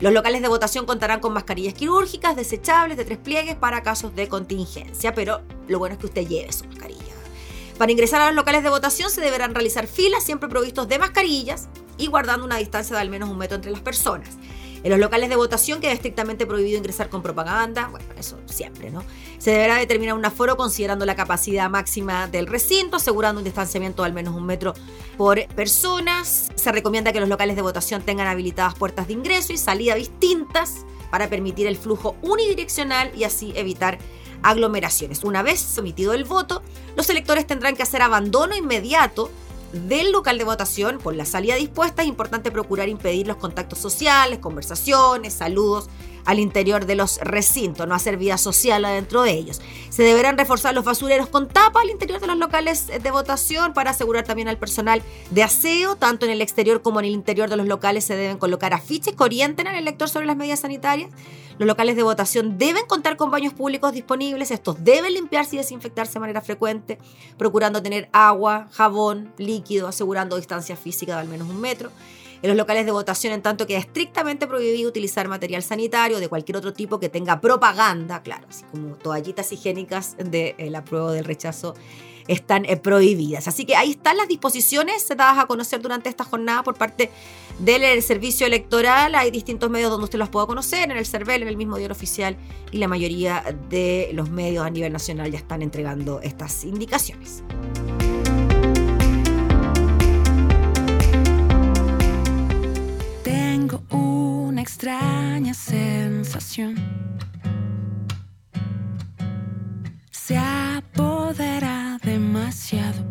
Los 0.00 0.14
locales 0.14 0.40
de 0.40 0.48
votación 0.48 0.86
contarán 0.86 1.20
con 1.20 1.34
mascarillas 1.34 1.74
quirúrgicas 1.74 2.34
desechables 2.34 2.96
de 2.96 3.04
tres 3.04 3.18
pliegues 3.18 3.56
para 3.56 3.82
casos 3.82 4.16
de 4.16 4.26
contingencia, 4.28 5.12
pero 5.14 5.42
lo 5.68 5.78
bueno 5.78 5.96
es 5.96 6.00
que 6.00 6.06
usted 6.06 6.26
lleve 6.26 6.50
su 6.50 6.64
mascarilla. 6.64 7.12
Para 7.76 7.92
ingresar 7.92 8.22
a 8.22 8.28
los 8.28 8.36
locales 8.36 8.62
de 8.62 8.70
votación 8.70 9.10
se 9.10 9.20
deberán 9.20 9.54
realizar 9.54 9.86
filas 9.86 10.24
siempre 10.24 10.48
provistos 10.48 10.88
de 10.88 10.98
mascarillas, 10.98 11.68
y 11.98 12.06
guardando 12.06 12.44
una 12.44 12.56
distancia 12.56 12.96
de 12.96 13.02
al 13.02 13.10
menos 13.10 13.28
un 13.28 13.38
metro 13.38 13.56
entre 13.56 13.70
las 13.70 13.80
personas. 13.80 14.28
En 14.84 14.90
los 14.90 14.98
locales 14.98 15.28
de 15.28 15.36
votación 15.36 15.80
queda 15.80 15.92
estrictamente 15.92 16.44
prohibido 16.44 16.76
ingresar 16.76 17.08
con 17.08 17.22
propaganda, 17.22 17.86
bueno, 17.86 18.04
eso 18.18 18.38
siempre, 18.46 18.90
¿no? 18.90 19.04
Se 19.38 19.52
deberá 19.52 19.76
determinar 19.76 20.16
un 20.16 20.24
aforo 20.24 20.56
considerando 20.56 21.06
la 21.06 21.14
capacidad 21.14 21.70
máxima 21.70 22.26
del 22.26 22.48
recinto, 22.48 22.96
asegurando 22.96 23.38
un 23.38 23.44
distanciamiento 23.44 24.02
de 24.02 24.06
al 24.06 24.12
menos 24.12 24.34
un 24.34 24.44
metro 24.44 24.74
por 25.16 25.46
personas. 25.54 26.50
Se 26.56 26.72
recomienda 26.72 27.12
que 27.12 27.20
los 27.20 27.28
locales 27.28 27.54
de 27.54 27.62
votación 27.62 28.02
tengan 28.02 28.26
habilitadas 28.26 28.74
puertas 28.74 29.06
de 29.06 29.12
ingreso 29.12 29.52
y 29.52 29.56
salida 29.56 29.94
distintas 29.94 30.84
para 31.12 31.28
permitir 31.28 31.68
el 31.68 31.76
flujo 31.76 32.16
unidireccional 32.22 33.12
y 33.14 33.22
así 33.22 33.52
evitar 33.54 33.98
aglomeraciones. 34.42 35.22
Una 35.22 35.42
vez 35.44 35.60
sometido 35.60 36.12
el 36.12 36.24
voto, 36.24 36.62
los 36.96 37.08
electores 37.08 37.46
tendrán 37.46 37.76
que 37.76 37.84
hacer 37.84 38.02
abandono 38.02 38.56
inmediato 38.56 39.30
del 39.72 40.12
local 40.12 40.38
de 40.38 40.44
votación, 40.44 40.98
por 40.98 41.14
la 41.14 41.24
salida 41.24 41.54
dispuesta, 41.56 42.02
es 42.02 42.08
importante 42.08 42.50
procurar 42.50 42.88
impedir 42.88 43.26
los 43.26 43.36
contactos 43.36 43.78
sociales, 43.78 44.38
conversaciones, 44.38 45.32
saludos 45.32 45.88
al 46.24 46.38
interior 46.38 46.86
de 46.86 46.94
los 46.94 47.18
recintos, 47.18 47.86
no 47.86 47.94
hacer 47.94 48.16
vida 48.16 48.38
social 48.38 48.84
adentro 48.84 49.22
de 49.22 49.32
ellos. 49.32 49.60
Se 49.90 50.02
deberán 50.02 50.38
reforzar 50.38 50.74
los 50.74 50.84
basureros 50.84 51.28
con 51.28 51.48
tapa 51.48 51.80
al 51.80 51.90
interior 51.90 52.20
de 52.20 52.26
los 52.26 52.36
locales 52.36 52.86
de 52.86 53.10
votación 53.10 53.72
para 53.72 53.90
asegurar 53.90 54.24
también 54.24 54.48
al 54.48 54.58
personal 54.58 55.02
de 55.30 55.42
aseo, 55.42 55.96
tanto 55.96 56.26
en 56.26 56.32
el 56.32 56.42
exterior 56.42 56.82
como 56.82 57.00
en 57.00 57.06
el 57.06 57.12
interior 57.12 57.50
de 57.50 57.56
los 57.56 57.66
locales 57.66 58.04
se 58.04 58.16
deben 58.16 58.38
colocar 58.38 58.74
afiches 58.74 59.14
que 59.14 59.22
orienten 59.22 59.66
al 59.66 59.76
elector 59.76 60.08
sobre 60.08 60.26
las 60.26 60.36
medidas 60.36 60.60
sanitarias. 60.60 61.10
Los 61.58 61.66
locales 61.66 61.96
de 61.96 62.02
votación 62.02 62.58
deben 62.58 62.86
contar 62.86 63.16
con 63.16 63.30
baños 63.30 63.52
públicos 63.52 63.92
disponibles, 63.92 64.50
estos 64.50 64.82
deben 64.82 65.12
limpiarse 65.14 65.56
y 65.56 65.58
desinfectarse 65.58 66.14
de 66.14 66.20
manera 66.20 66.40
frecuente, 66.40 66.98
procurando 67.36 67.82
tener 67.82 68.08
agua, 68.12 68.68
jabón, 68.72 69.32
líquido, 69.36 69.86
asegurando 69.88 70.36
distancia 70.36 70.76
física 70.76 71.14
de 71.14 71.20
al 71.20 71.28
menos 71.28 71.48
un 71.48 71.60
metro. 71.60 71.90
En 72.42 72.48
los 72.48 72.56
locales 72.56 72.84
de 72.84 72.90
votación, 72.90 73.32
en 73.32 73.40
tanto, 73.40 73.68
queda 73.68 73.78
estrictamente 73.78 74.48
prohibido 74.48 74.88
utilizar 74.88 75.28
material 75.28 75.62
sanitario 75.62 76.18
de 76.18 76.28
cualquier 76.28 76.56
otro 76.56 76.72
tipo 76.72 76.98
que 76.98 77.08
tenga 77.08 77.40
propaganda, 77.40 78.20
claro, 78.22 78.46
así 78.50 78.64
como 78.72 78.96
toallitas 78.96 79.52
higiénicas 79.52 80.16
de 80.18 80.56
eh, 80.58 80.68
la 80.68 80.84
prueba 80.84 81.12
del 81.12 81.24
rechazo 81.24 81.74
están 82.26 82.64
eh, 82.64 82.76
prohibidas. 82.76 83.46
Así 83.46 83.64
que 83.64 83.76
ahí 83.76 83.92
están 83.92 84.16
las 84.16 84.26
disposiciones 84.26 85.06
dadas 85.08 85.38
a 85.38 85.46
conocer 85.46 85.80
durante 85.82 86.08
esta 86.08 86.24
jornada 86.24 86.64
por 86.64 86.74
parte 86.74 87.10
del 87.60 88.02
servicio 88.02 88.46
electoral. 88.46 89.14
Hay 89.14 89.30
distintos 89.30 89.70
medios 89.70 89.90
donde 89.90 90.04
usted 90.04 90.18
los 90.18 90.28
pueda 90.28 90.46
conocer, 90.46 90.90
en 90.90 90.96
el 90.96 91.06
CERVEL, 91.06 91.42
en 91.42 91.48
el 91.48 91.56
mismo 91.56 91.76
diario 91.76 91.94
oficial, 91.94 92.36
y 92.72 92.78
la 92.78 92.88
mayoría 92.88 93.44
de 93.70 94.10
los 94.14 94.30
medios 94.30 94.66
a 94.66 94.70
nivel 94.70 94.92
nacional 94.92 95.30
ya 95.30 95.38
están 95.38 95.62
entregando 95.62 96.20
estas 96.20 96.64
indicaciones. 96.64 97.44
Extraña 104.62 105.54
sensación. 105.54 106.76
Se 110.12 110.38
apodera 110.38 111.98
demasiado 112.02 113.02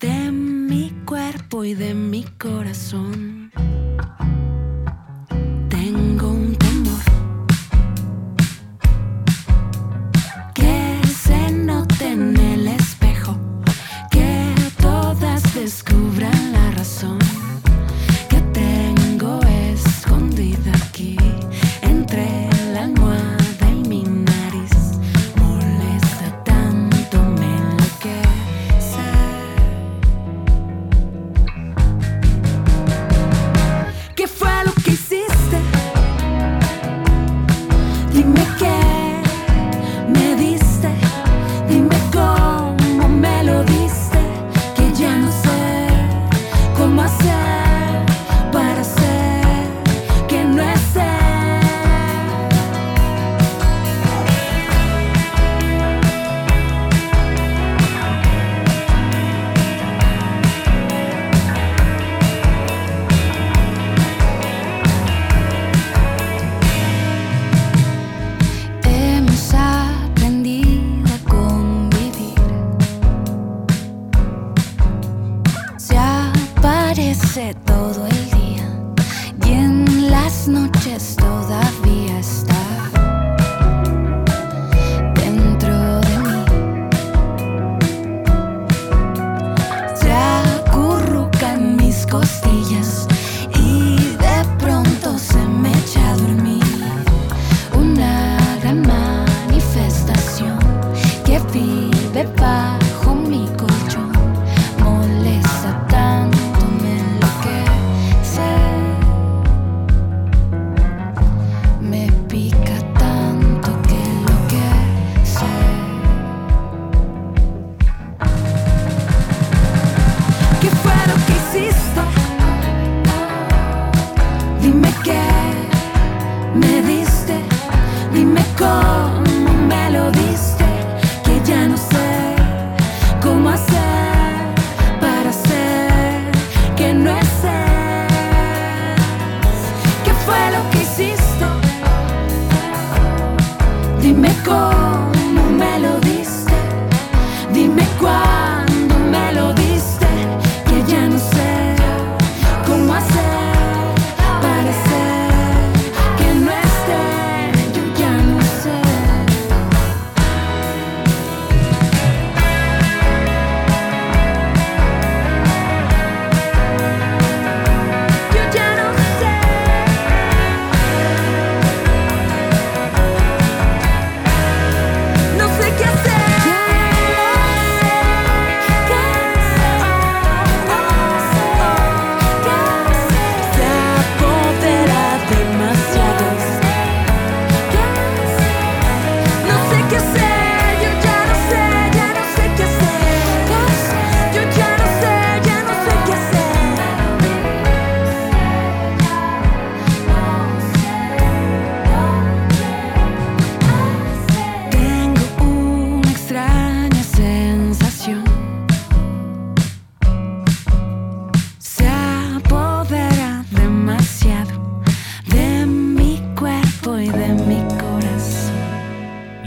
de 0.00 0.32
mi 0.32 0.90
cuerpo 1.06 1.64
y 1.64 1.74
de 1.74 1.94
mi 1.94 2.24
corazón. 2.24 3.31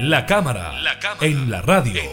La 0.08 0.28
cámara, 0.28 0.72
en 1.22 1.50
la 1.50 1.64
radio. 1.64 2.04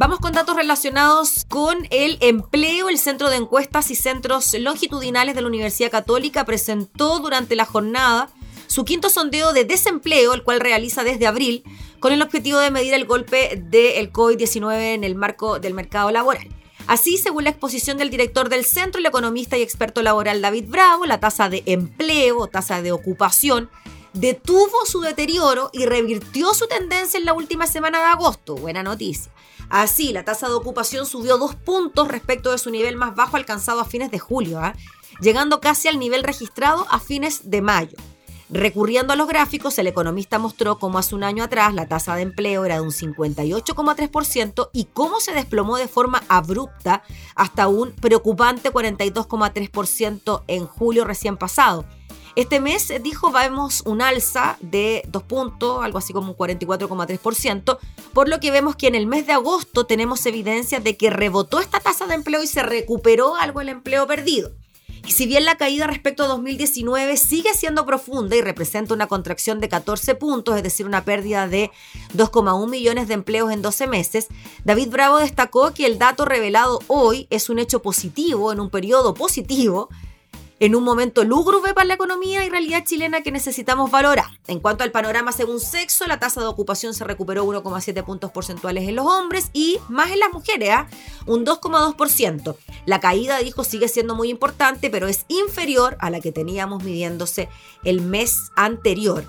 Vamos 0.00 0.18
con 0.18 0.32
datos 0.32 0.56
relacionados 0.56 1.44
con 1.48 1.86
el 1.90 2.18
empleo. 2.22 2.88
El 2.88 2.98
Centro 2.98 3.30
de 3.30 3.36
Encuestas 3.36 3.92
y 3.92 3.94
Centros 3.94 4.52
Longitudinales 4.54 5.36
de 5.36 5.42
la 5.42 5.46
Universidad 5.46 5.92
Católica 5.92 6.44
presentó 6.44 7.20
durante 7.20 7.54
la 7.54 7.66
jornada 7.66 8.30
su 8.66 8.84
quinto 8.84 9.08
sondeo 9.08 9.52
de 9.52 9.64
desempleo, 9.64 10.34
el 10.34 10.42
cual 10.42 10.58
realiza 10.58 11.04
desde 11.04 11.28
abril, 11.28 11.62
con 12.00 12.12
el 12.12 12.22
objetivo 12.22 12.58
de 12.58 12.72
medir 12.72 12.94
el 12.94 13.04
golpe 13.04 13.62
del 13.64 14.12
COVID-19 14.12 14.94
en 14.94 15.04
el 15.04 15.14
marco 15.14 15.60
del 15.60 15.74
mercado 15.74 16.10
laboral. 16.10 16.48
Así, 16.86 17.18
según 17.18 17.44
la 17.44 17.50
exposición 17.50 17.98
del 17.98 18.10
director 18.10 18.48
del 18.48 18.64
centro, 18.64 18.98
el 18.98 19.06
economista 19.06 19.56
y 19.56 19.62
experto 19.62 20.02
laboral 20.02 20.42
David 20.42 20.66
Bravo, 20.68 21.06
la 21.06 21.20
tasa 21.20 21.48
de 21.48 21.62
empleo, 21.66 22.46
tasa 22.46 22.82
de 22.82 22.92
ocupación, 22.92 23.70
detuvo 24.12 24.84
su 24.86 25.00
deterioro 25.00 25.70
y 25.72 25.86
revirtió 25.86 26.52
su 26.54 26.66
tendencia 26.66 27.18
en 27.18 27.24
la 27.24 27.32
última 27.32 27.66
semana 27.66 27.98
de 27.98 28.06
agosto. 28.06 28.56
Buena 28.56 28.82
noticia. 28.82 29.30
Así, 29.68 30.12
la 30.12 30.24
tasa 30.24 30.48
de 30.48 30.54
ocupación 30.54 31.06
subió 31.06 31.38
dos 31.38 31.54
puntos 31.54 32.08
respecto 32.08 32.50
de 32.50 32.58
su 32.58 32.70
nivel 32.70 32.96
más 32.96 33.14
bajo 33.14 33.36
alcanzado 33.36 33.80
a 33.80 33.84
fines 33.84 34.10
de 34.10 34.18
julio, 34.18 34.58
¿ah? 34.58 34.74
llegando 35.20 35.60
casi 35.60 35.86
al 35.86 35.98
nivel 35.98 36.24
registrado 36.24 36.86
a 36.90 36.98
fines 36.98 37.50
de 37.50 37.62
mayo. 37.62 37.96
Recurriendo 38.50 39.12
a 39.12 39.16
los 39.16 39.28
gráficos, 39.28 39.78
el 39.78 39.86
economista 39.86 40.38
mostró 40.38 40.78
cómo 40.78 40.98
hace 40.98 41.14
un 41.14 41.22
año 41.22 41.44
atrás 41.44 41.72
la 41.72 41.86
tasa 41.86 42.16
de 42.16 42.22
empleo 42.22 42.64
era 42.64 42.76
de 42.76 42.80
un 42.80 42.90
58,3% 42.90 44.70
y 44.72 44.86
cómo 44.86 45.20
se 45.20 45.32
desplomó 45.32 45.76
de 45.76 45.88
forma 45.88 46.22
abrupta 46.28 47.02
hasta 47.36 47.68
un 47.68 47.92
preocupante 47.92 48.72
42,3% 48.72 50.42
en 50.48 50.66
julio 50.66 51.04
recién 51.04 51.36
pasado 51.36 51.84
este 52.36 52.60
mes, 52.60 52.92
dijo, 53.02 53.32
vemos 53.32 53.82
un 53.84 54.02
alza 54.02 54.56
de 54.60 55.02
dos 55.08 55.24
puntos, 55.24 55.82
algo 55.82 55.98
así 55.98 56.12
como 56.12 56.30
un 56.30 56.36
44,3%, 56.36 57.78
por 58.12 58.28
lo 58.28 58.40
que 58.40 58.50
vemos 58.50 58.76
que 58.76 58.86
en 58.86 58.94
el 58.94 59.06
mes 59.06 59.26
de 59.26 59.32
agosto 59.32 59.84
tenemos 59.84 60.24
evidencia 60.26 60.80
de 60.80 60.96
que 60.96 61.10
rebotó 61.10 61.58
esta 61.58 61.80
tasa 61.80 62.06
de 62.06 62.14
empleo 62.14 62.42
y 62.42 62.46
se 62.46 62.62
recuperó 62.62 63.34
algo 63.34 63.60
el 63.60 63.68
empleo 63.68 64.06
perdido. 64.06 64.52
Y 65.06 65.12
si 65.12 65.26
bien 65.26 65.44
la 65.44 65.56
caída 65.56 65.86
respecto 65.86 66.22
a 66.22 66.28
2019 66.28 67.16
sigue 67.16 67.54
siendo 67.54 67.86
profunda 67.86 68.36
y 68.36 68.42
representa 68.42 68.94
una 68.94 69.06
contracción 69.06 69.60
de 69.60 69.68
14 69.68 70.14
puntos, 70.14 70.56
es 70.56 70.62
decir, 70.62 70.86
una 70.86 71.04
pérdida 71.04 71.48
de 71.48 71.70
2,1 72.14 72.68
millones 72.68 73.08
de 73.08 73.14
empleos 73.14 73.50
en 73.52 73.62
12 73.62 73.86
meses, 73.86 74.28
David 74.64 74.90
Bravo 74.90 75.18
destacó 75.18 75.72
que 75.72 75.86
el 75.86 75.98
dato 75.98 76.24
revelado 76.24 76.80
hoy 76.86 77.26
es 77.30 77.48
un 77.50 77.58
hecho 77.58 77.82
positivo 77.82 78.52
en 78.52 78.60
un 78.60 78.70
periodo 78.70 79.14
positivo 79.14 79.88
en 80.60 80.74
un 80.74 80.84
momento 80.84 81.24
lúgubre 81.24 81.72
para 81.72 81.86
la 81.86 81.94
economía 81.94 82.44
y 82.44 82.50
realidad 82.50 82.84
chilena 82.84 83.22
que 83.22 83.32
necesitamos 83.32 83.90
valorar. 83.90 84.26
En 84.46 84.60
cuanto 84.60 84.84
al 84.84 84.92
panorama 84.92 85.32
según 85.32 85.58
sexo, 85.58 86.06
la 86.06 86.20
tasa 86.20 86.42
de 86.42 86.46
ocupación 86.46 86.92
se 86.92 87.04
recuperó 87.04 87.46
1,7 87.46 88.04
puntos 88.04 88.30
porcentuales 88.30 88.86
en 88.86 88.96
los 88.96 89.06
hombres 89.06 89.50
y 89.54 89.78
más 89.88 90.10
en 90.10 90.20
las 90.20 90.32
mujeres, 90.32 90.68
¿ah? 90.70 90.86
un 91.26 91.46
2,2%. 91.46 92.56
La 92.84 93.00
caída, 93.00 93.38
dijo, 93.38 93.64
sigue 93.64 93.88
siendo 93.88 94.14
muy 94.14 94.28
importante, 94.28 94.90
pero 94.90 95.08
es 95.08 95.24
inferior 95.28 95.96
a 95.98 96.10
la 96.10 96.20
que 96.20 96.30
teníamos 96.30 96.84
midiéndose 96.84 97.48
el 97.82 98.02
mes 98.02 98.52
anterior. 98.54 99.24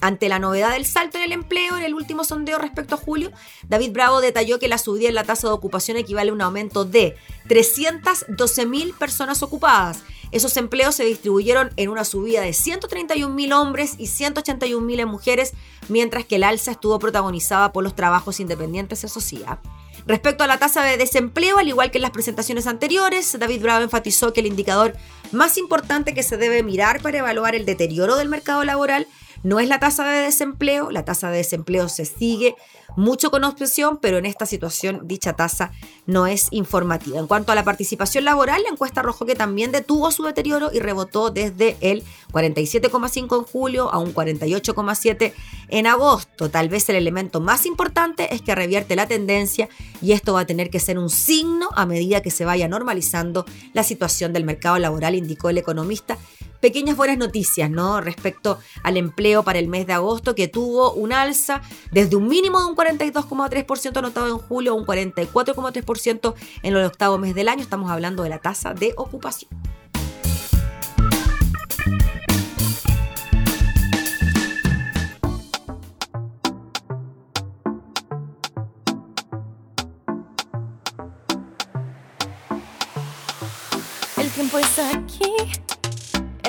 Ante 0.00 0.30
la 0.30 0.38
novedad 0.38 0.72
del 0.72 0.86
salto 0.86 1.18
en 1.18 1.24
el 1.24 1.32
empleo 1.32 1.76
en 1.76 1.82
el 1.82 1.92
último 1.92 2.24
sondeo 2.24 2.58
respecto 2.58 2.94
a 2.94 2.98
julio, 2.98 3.30
David 3.68 3.92
Bravo 3.92 4.22
detalló 4.22 4.58
que 4.58 4.68
la 4.68 4.78
subida 4.78 5.10
en 5.10 5.14
la 5.14 5.24
tasa 5.24 5.48
de 5.48 5.52
ocupación 5.52 5.98
equivale 5.98 6.30
a 6.30 6.32
un 6.32 6.40
aumento 6.40 6.86
de 6.86 7.16
312.000 7.48 8.96
personas 8.96 9.42
ocupadas 9.42 10.02
esos 10.32 10.56
empleos 10.56 10.94
se 10.94 11.04
distribuyeron 11.04 11.70
en 11.76 11.88
una 11.88 12.04
subida 12.04 12.40
de 12.40 12.50
131.000 12.50 13.52
hombres 13.54 13.94
y 13.98 14.06
181.000 14.06 15.06
mujeres, 15.06 15.52
mientras 15.88 16.24
que 16.24 16.36
el 16.36 16.44
alza 16.44 16.70
estuvo 16.72 16.98
protagonizada 16.98 17.72
por 17.72 17.84
los 17.84 17.94
trabajos 17.94 18.40
independientes, 18.40 19.04
eso 19.04 19.20
sí. 19.20 19.42
¿ah? 19.46 19.58
Respecto 20.06 20.44
a 20.44 20.46
la 20.46 20.58
tasa 20.58 20.82
de 20.82 20.96
desempleo, 20.96 21.58
al 21.58 21.68
igual 21.68 21.90
que 21.90 21.98
en 21.98 22.02
las 22.02 22.10
presentaciones 22.10 22.66
anteriores, 22.66 23.36
David 23.38 23.62
Bravo 23.62 23.84
enfatizó 23.84 24.32
que 24.32 24.40
el 24.40 24.46
indicador 24.46 24.96
más 25.32 25.58
importante 25.58 26.14
que 26.14 26.22
se 26.22 26.36
debe 26.36 26.62
mirar 26.62 27.00
para 27.02 27.18
evaluar 27.18 27.54
el 27.54 27.66
deterioro 27.66 28.16
del 28.16 28.28
mercado 28.28 28.64
laboral 28.64 29.06
no 29.42 29.60
es 29.60 29.68
la 29.68 29.78
tasa 29.78 30.06
de 30.06 30.22
desempleo, 30.22 30.90
la 30.90 31.04
tasa 31.04 31.30
de 31.30 31.38
desempleo 31.38 31.88
se 31.88 32.04
sigue 32.04 32.56
mucho 32.96 33.30
con 33.30 33.44
obsesión, 33.44 33.98
pero 33.98 34.18
en 34.18 34.26
esta 34.26 34.46
situación 34.46 35.02
dicha 35.04 35.34
tasa 35.34 35.72
no 36.06 36.26
es 36.26 36.48
informativa. 36.50 37.18
En 37.18 37.26
cuanto 37.26 37.52
a 37.52 37.54
la 37.54 37.64
participación 37.64 38.24
laboral, 38.24 38.62
la 38.62 38.70
encuesta 38.70 39.00
arrojó 39.00 39.26
que 39.26 39.34
también 39.34 39.72
detuvo 39.72 40.10
su 40.10 40.24
deterioro 40.24 40.70
y 40.72 40.80
rebotó 40.80 41.30
desde 41.30 41.76
el 41.80 42.02
47,5 42.32 43.38
en 43.38 43.44
julio 43.44 43.92
a 43.92 43.98
un 43.98 44.14
48,7 44.14 45.32
en 45.68 45.86
agosto. 45.86 46.50
Tal 46.50 46.68
vez 46.68 46.88
el 46.88 46.96
elemento 46.96 47.40
más 47.40 47.66
importante 47.66 48.34
es 48.34 48.42
que 48.42 48.54
revierte 48.54 48.96
la 48.96 49.06
tendencia 49.06 49.68
y 50.02 50.12
esto 50.12 50.34
va 50.34 50.40
a 50.40 50.46
tener 50.46 50.70
que 50.70 50.80
ser 50.80 50.98
un 50.98 51.10
signo 51.10 51.68
a 51.74 51.86
medida 51.86 52.22
que 52.22 52.30
se 52.30 52.44
vaya 52.44 52.68
normalizando 52.68 53.46
la 53.72 53.84
situación 53.84 54.32
del 54.32 54.44
mercado 54.44 54.78
laboral, 54.78 55.14
indicó 55.14 55.50
el 55.50 55.58
economista 55.58 56.18
pequeñas 56.60 56.96
buenas 56.96 57.18
noticias, 57.18 57.70
¿no? 57.70 58.00
Respecto 58.00 58.58
al 58.82 58.96
empleo 58.96 59.42
para 59.42 59.58
el 59.58 59.68
mes 59.68 59.86
de 59.86 59.92
agosto, 59.92 60.34
que 60.34 60.48
tuvo 60.48 60.92
un 60.92 61.12
alza 61.12 61.62
desde 61.90 62.16
un 62.16 62.28
mínimo 62.28 62.60
de 62.60 62.66
un 62.66 62.76
42,3% 62.76 63.96
anotado 63.96 64.28
en 64.28 64.38
julio 64.38 64.72
a 64.72 64.74
un 64.74 64.86
44,3% 64.86 66.34
en 66.62 66.76
el 66.76 66.84
octavo 66.84 67.18
mes 67.18 67.34
del 67.34 67.48
año. 67.48 67.62
Estamos 67.62 67.90
hablando 67.90 68.22
de 68.22 68.28
la 68.28 68.38
tasa 68.38 68.74
de 68.74 68.94
ocupación. 68.96 69.50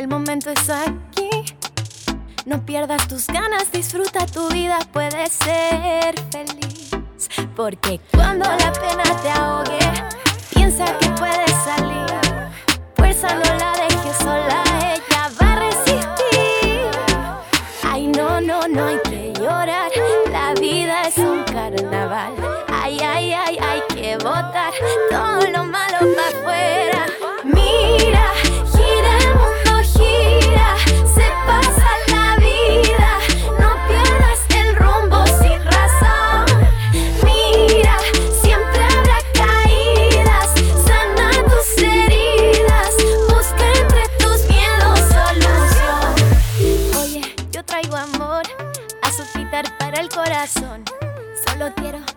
El 0.01 0.07
momento 0.07 0.49
es 0.49 0.67
aquí. 0.67 1.29
No 2.45 2.65
pierdas 2.65 3.07
tus 3.07 3.27
ganas, 3.27 3.71
disfruta 3.71 4.25
tu 4.25 4.49
vida, 4.49 4.79
puedes 4.91 5.31
ser 5.31 6.15
feliz. 6.31 6.89
Porque 7.55 8.01
cuando 8.11 8.45
la 8.49 8.73
pena 8.73 9.03
te 9.21 9.29
ahogue, 9.29 9.79
piensa 10.55 10.85
que 10.97 11.07
puedes 11.09 11.51
salir. 11.63 12.07
Fuerza 12.95 13.27
no 13.35 13.57
la 13.59 13.73
dejes 13.73 14.17
sola, 14.17 14.63
ella 14.91 15.29
va 15.39 15.53
a 15.53 15.55
resistir. 15.67 16.89
Ay, 17.83 18.07
no, 18.07 18.41
no, 18.41 18.67
no 18.67 18.85
hay 18.87 18.99
que 19.03 19.33
llorar. 19.39 19.91
La 20.31 20.55
vida 20.59 21.03
es 21.03 21.17
un 21.19 21.43
carnaval. 21.43 22.33
Ay, 22.69 22.97
ay, 23.01 23.33
ay, 23.33 23.57
hay 23.61 23.81
que 23.93 24.17
botar 24.17 24.73
todo 25.11 25.41
lo 25.51 25.63
malo 25.65 25.99
para 26.15 26.27
afuera. 26.29 27.00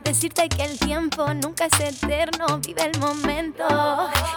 Decirte 0.03 0.49
que 0.49 0.64
el 0.64 0.79
tiempo 0.79 1.27
nunca 1.35 1.66
es 1.66 1.79
eterno, 1.81 2.59
vive 2.64 2.91
el 2.91 2.99
momento. 2.99 3.66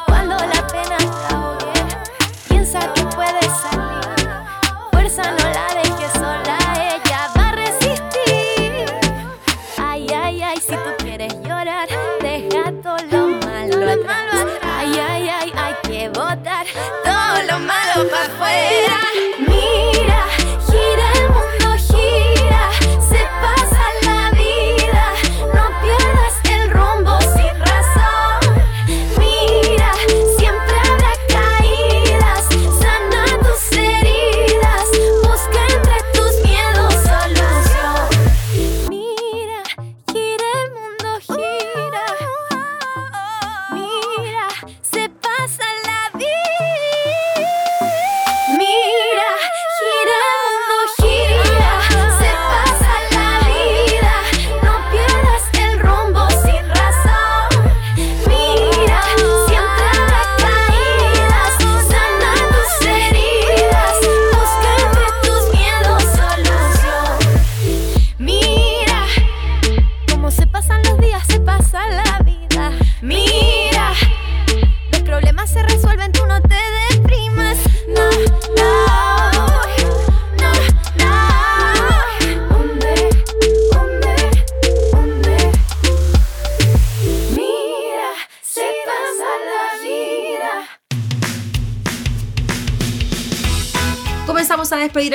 Cuando 0.08 0.36
la 0.36 0.68
pena 0.68 0.98
te 0.98 2.50
piensa 2.50 2.80
que 2.94 3.04
puedes 3.04 3.46
salir. 3.46 3.77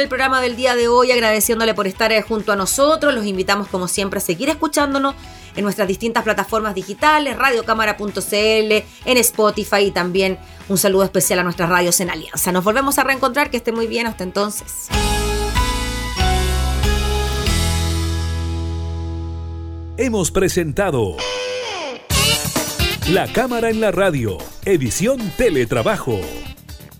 El 0.02 0.08
programa 0.08 0.40
del 0.40 0.56
día 0.56 0.74
de 0.74 0.88
hoy 0.88 1.12
agradeciéndole 1.12 1.74
por 1.74 1.86
estar 1.86 2.12
eh, 2.12 2.22
junto 2.22 2.52
a 2.52 2.56
nosotros. 2.56 3.14
Los 3.14 3.24
invitamos 3.24 3.68
como 3.68 3.88
siempre 3.88 4.18
a 4.18 4.20
seguir 4.20 4.48
escuchándonos 4.48 5.14
en 5.54 5.64
nuestras 5.64 5.86
distintas 5.86 6.24
plataformas 6.24 6.74
digitales, 6.74 7.36
radiocámara.cl, 7.36 8.12
en 8.32 9.16
Spotify 9.18 9.84
y 9.86 9.90
también 9.90 10.38
un 10.68 10.78
saludo 10.78 11.04
especial 11.04 11.38
a 11.38 11.44
nuestras 11.44 11.68
radios 11.68 12.00
en 12.00 12.10
Alianza. 12.10 12.52
Nos 12.52 12.64
volvemos 12.64 12.98
a 12.98 13.04
reencontrar, 13.04 13.50
que 13.50 13.56
esté 13.56 13.72
muy 13.72 13.86
bien 13.86 14.06
hasta 14.06 14.24
entonces. 14.24 14.88
Hemos 19.96 20.30
presentado 20.30 21.16
La 23.08 23.30
Cámara 23.32 23.70
en 23.70 23.80
la 23.80 23.92
Radio, 23.92 24.38
edición 24.64 25.32
Teletrabajo. 25.36 26.18